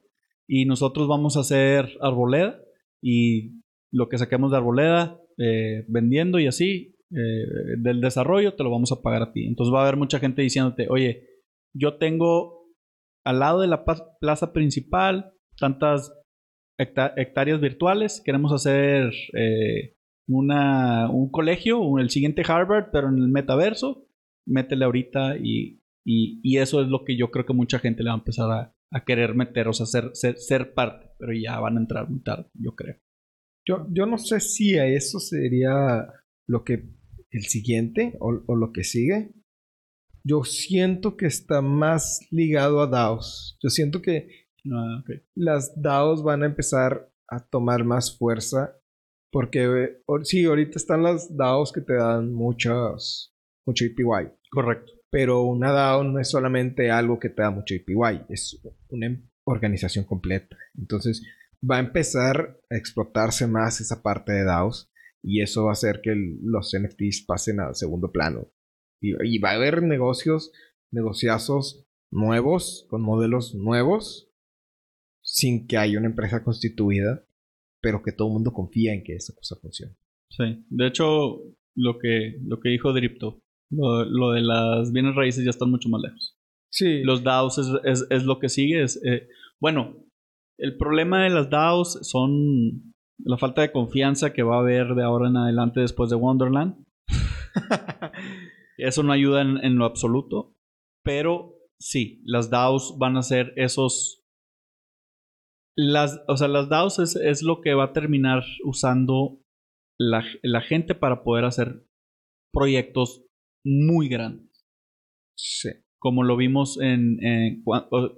[0.48, 2.60] y nosotros vamos a hacer arboleda
[3.02, 3.62] y
[3.92, 8.92] lo que saquemos de arboleda eh, vendiendo y así eh, del desarrollo te lo vamos
[8.92, 9.46] a pagar a ti.
[9.46, 11.28] Entonces va a haber mucha gente diciéndote, oye,
[11.74, 12.68] yo tengo
[13.26, 13.84] al lado de la
[14.20, 16.14] plaza principal tantas
[16.78, 19.96] hectáreas virtuales, queremos hacer eh,
[20.28, 24.08] una, un colegio, el siguiente Harvard, pero en el metaverso,
[24.46, 28.16] métele ahorita y, y, eso es lo que yo creo que mucha gente le va
[28.16, 31.78] a empezar a, a querer meter, o sea, ser, ser, ser parte, pero ya van
[31.78, 32.98] a entrar muy tarde, yo creo.
[33.68, 36.08] Yo, yo no sé si a eso sería
[36.48, 36.97] lo que
[37.32, 39.34] el siguiente o, o lo que sigue.
[40.24, 43.58] Yo siento que está más ligado a DAOs.
[43.62, 45.04] Yo siento que Ah,
[45.36, 48.74] las DAOs van a empezar a tomar más fuerza.
[49.32, 54.32] Porque eh, sí, ahorita están las DAOs que te dan muchas, mucho APY.
[54.52, 54.94] Correcto.
[55.12, 58.60] Pero una DAO no es solamente algo que te da mucho APY, es
[58.90, 60.58] una em- organización completa.
[60.78, 61.24] Entonces
[61.60, 64.92] va a empezar a explotarse más esa parte de DAOs
[65.24, 68.52] y eso va a hacer que el- los NFTs pasen a segundo plano.
[69.02, 70.52] Y, y va a haber negocios,
[70.92, 74.32] negociazos nuevos, con modelos nuevos,
[75.24, 77.26] sin que haya una empresa constituida,
[77.82, 79.96] pero que todo el mundo confía en que esa cosa funcione.
[80.32, 80.66] Sí.
[80.70, 81.42] De hecho,
[81.76, 83.42] lo que, lo que dijo Dripto,
[83.72, 86.38] lo, lo de las bienes raíces ya están mucho más lejos.
[86.72, 88.84] Sí, Los DAOs es, es- es lo que sigue.
[88.84, 89.28] Es, eh,
[89.60, 90.06] bueno,
[90.58, 92.87] el problema de las DAOs son
[93.20, 96.84] la falta de confianza que va a haber de ahora en adelante después de Wonderland.
[98.78, 100.56] Eso no ayuda en, en lo absoluto.
[101.04, 104.24] Pero sí, las DAOs van a ser esos.
[105.76, 109.40] Las, o sea, las DAOs es, es lo que va a terminar usando
[110.00, 111.86] la, la gente para poder hacer
[112.54, 113.26] proyectos
[113.66, 114.48] muy grandes
[115.38, 115.70] sí.
[116.00, 118.16] como lo vimos en, en cua- o-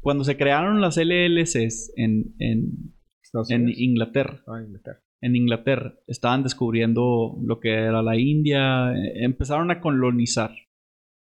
[0.00, 2.34] cuando se crearon las LLCs en,
[3.48, 3.68] en.
[3.68, 4.42] Inglaterra.
[4.46, 5.00] Ah, Inglaterra.
[5.22, 10.50] En Inglaterra estaban descubriendo lo que era la India, eh, empezaron a colonizar.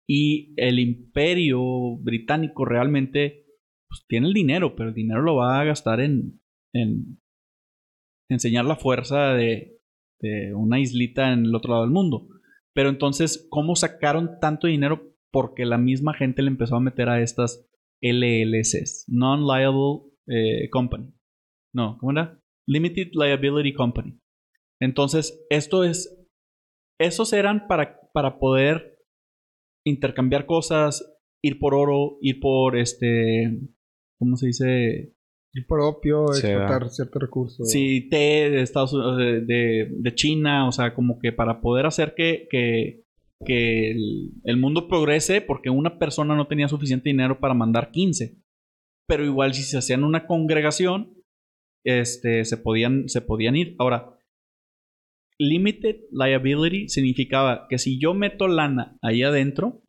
[0.07, 1.62] Y el imperio
[1.97, 3.45] británico realmente
[3.88, 6.41] pues, tiene el dinero, pero el dinero lo va a gastar en,
[6.74, 7.20] en
[8.30, 9.80] enseñar la fuerza de,
[10.22, 12.28] de una islita en el otro lado del mundo.
[12.74, 15.14] Pero entonces, ¿cómo sacaron tanto dinero?
[15.32, 17.68] Porque la misma gente le empezó a meter a estas
[18.01, 21.14] LLCs, Non-Liable eh, Company.
[21.74, 22.39] No, ¿cómo era?
[22.67, 24.20] Limited Liability Company.
[24.82, 26.15] Entonces, esto es.
[26.99, 28.97] Esos eran para, para poder
[29.86, 31.03] intercambiar cosas,
[31.43, 33.59] ir por oro, ir por este.
[34.20, 35.13] ¿Cómo se dice?
[35.53, 36.53] El propio, Se da.
[36.65, 37.72] explotar ciertos recursos.
[37.72, 41.88] Sí, té de Estados Unidos, de, de- de China, o sea, como que para poder
[41.88, 43.03] hacer que, que,
[43.45, 48.38] que el, el mundo progrese, porque una persona no tenía suficiente dinero para mandar 15.
[49.07, 51.15] Pero igual si se hacían una congregación,
[51.86, 53.75] este, se podían, se podían ir.
[53.80, 54.15] Ahora,
[55.39, 59.82] limited liability significaba que si yo meto lana ahí adentro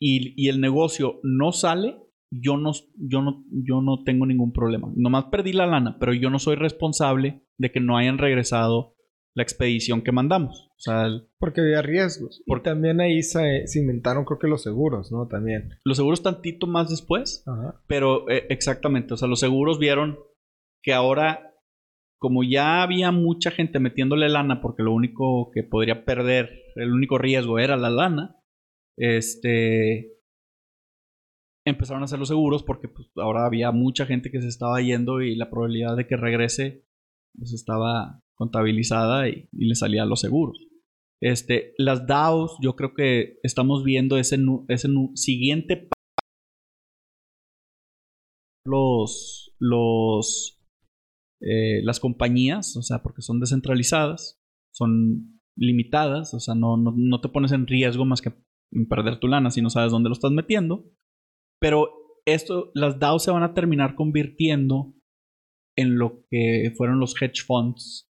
[0.00, 1.96] y, y el negocio no sale,
[2.30, 4.92] yo no, yo, no, yo no tengo ningún problema.
[4.96, 8.94] Nomás perdí la lana, pero yo no soy responsable de que no hayan regresado
[9.34, 10.68] la expedición que mandamos.
[10.76, 12.42] O sea, el- Porque había riesgos.
[12.46, 15.26] Por- Y también ahí se, se inventaron, creo que los seguros, ¿no?
[15.28, 15.70] También.
[15.84, 17.80] los seguros tantito más después, Ajá.
[17.86, 20.18] pero eh, exactamente, o sea, los seguros vieron
[20.82, 21.54] que ahora,
[22.18, 27.18] como ya había mucha gente metiéndole lana, porque lo único que podría perder, el único
[27.18, 28.36] riesgo era la lana,
[28.98, 30.20] este,
[31.66, 35.22] empezaron a hacer los seguros porque pues, ahora había mucha gente que se estaba yendo
[35.22, 36.84] y la probabilidad de que regrese
[37.36, 40.66] pues, estaba contabilizada y, le salían los seguros.
[41.22, 45.88] Este, las DAOs, yo creo que estamos viendo ese, ese siguiente
[48.64, 50.59] los los
[51.40, 54.40] eh, las compañías, o sea, porque son descentralizadas,
[54.72, 58.32] son limitadas, o sea, no, no, no te pones en riesgo más que
[58.72, 60.84] en perder tu lana si no sabes dónde lo estás metiendo.
[61.60, 61.90] Pero
[62.24, 64.94] esto, las DAOs se van a terminar convirtiendo
[65.76, 68.10] en lo que fueron los hedge funds,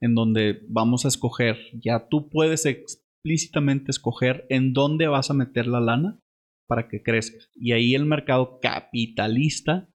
[0.00, 5.66] en donde vamos a escoger, ya tú puedes explícitamente escoger en dónde vas a meter
[5.66, 6.20] la lana
[6.68, 7.38] para que crezca.
[7.54, 9.88] Y ahí el mercado capitalista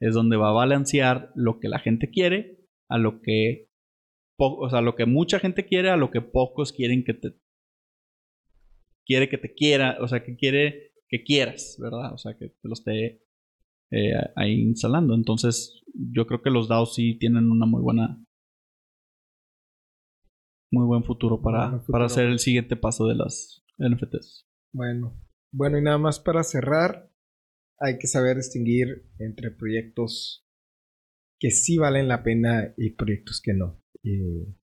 [0.00, 3.68] es donde va a balancear lo que la gente quiere a lo que
[4.40, 7.34] o sea, lo que mucha gente quiere a lo que pocos quieren que te
[9.04, 12.12] quiere que te quiera, o sea, que quiere que quieras, ¿verdad?
[12.12, 13.24] O sea, que te lo esté
[13.90, 15.14] eh, ahí instalando.
[15.14, 18.22] Entonces, yo creo que los DAOs sí tienen una muy buena
[20.70, 21.92] muy buen futuro para, futuro.
[21.92, 24.46] para hacer el siguiente paso de las NFTs.
[24.72, 25.18] Bueno.
[25.50, 27.07] Bueno, y nada más para cerrar,
[27.78, 30.44] hay que saber distinguir entre proyectos
[31.40, 33.80] que sí valen la pena y proyectos que no.
[34.02, 34.56] Y,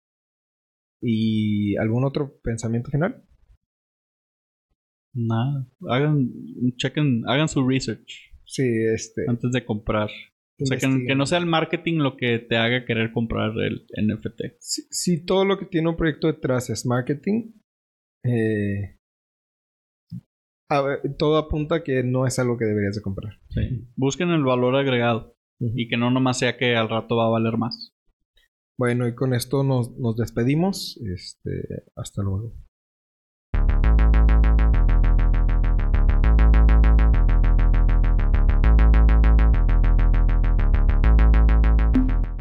[1.02, 3.24] ¿y algún otro pensamiento final?
[5.14, 6.32] Nada, hagan
[6.78, 9.24] chequen, hagan su research Sí, este.
[9.28, 10.10] antes de comprar.
[10.60, 13.86] O sea, que, que no sea el marketing lo que te haga querer comprar el
[13.98, 14.58] NFT.
[14.60, 17.54] Si, si todo lo que tiene un proyecto detrás es marketing,
[18.24, 19.00] eh,
[20.74, 23.40] a ver, todo apunta a que no es algo que deberías de comprar.
[23.50, 23.88] Sí.
[23.96, 27.58] Busquen el valor agregado y que no nomás sea que al rato va a valer
[27.58, 27.94] más.
[28.78, 31.00] Bueno, y con esto nos, nos despedimos.
[31.06, 32.54] Este, hasta luego.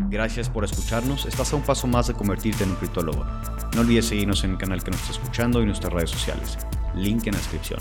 [0.09, 1.27] Gracias por escucharnos.
[1.27, 3.25] Estás a un paso más de convertirte en un criptólogo.
[3.75, 6.59] No olvides seguirnos en el canal que nos está escuchando y nuestras redes sociales.
[6.95, 7.81] Link en la descripción.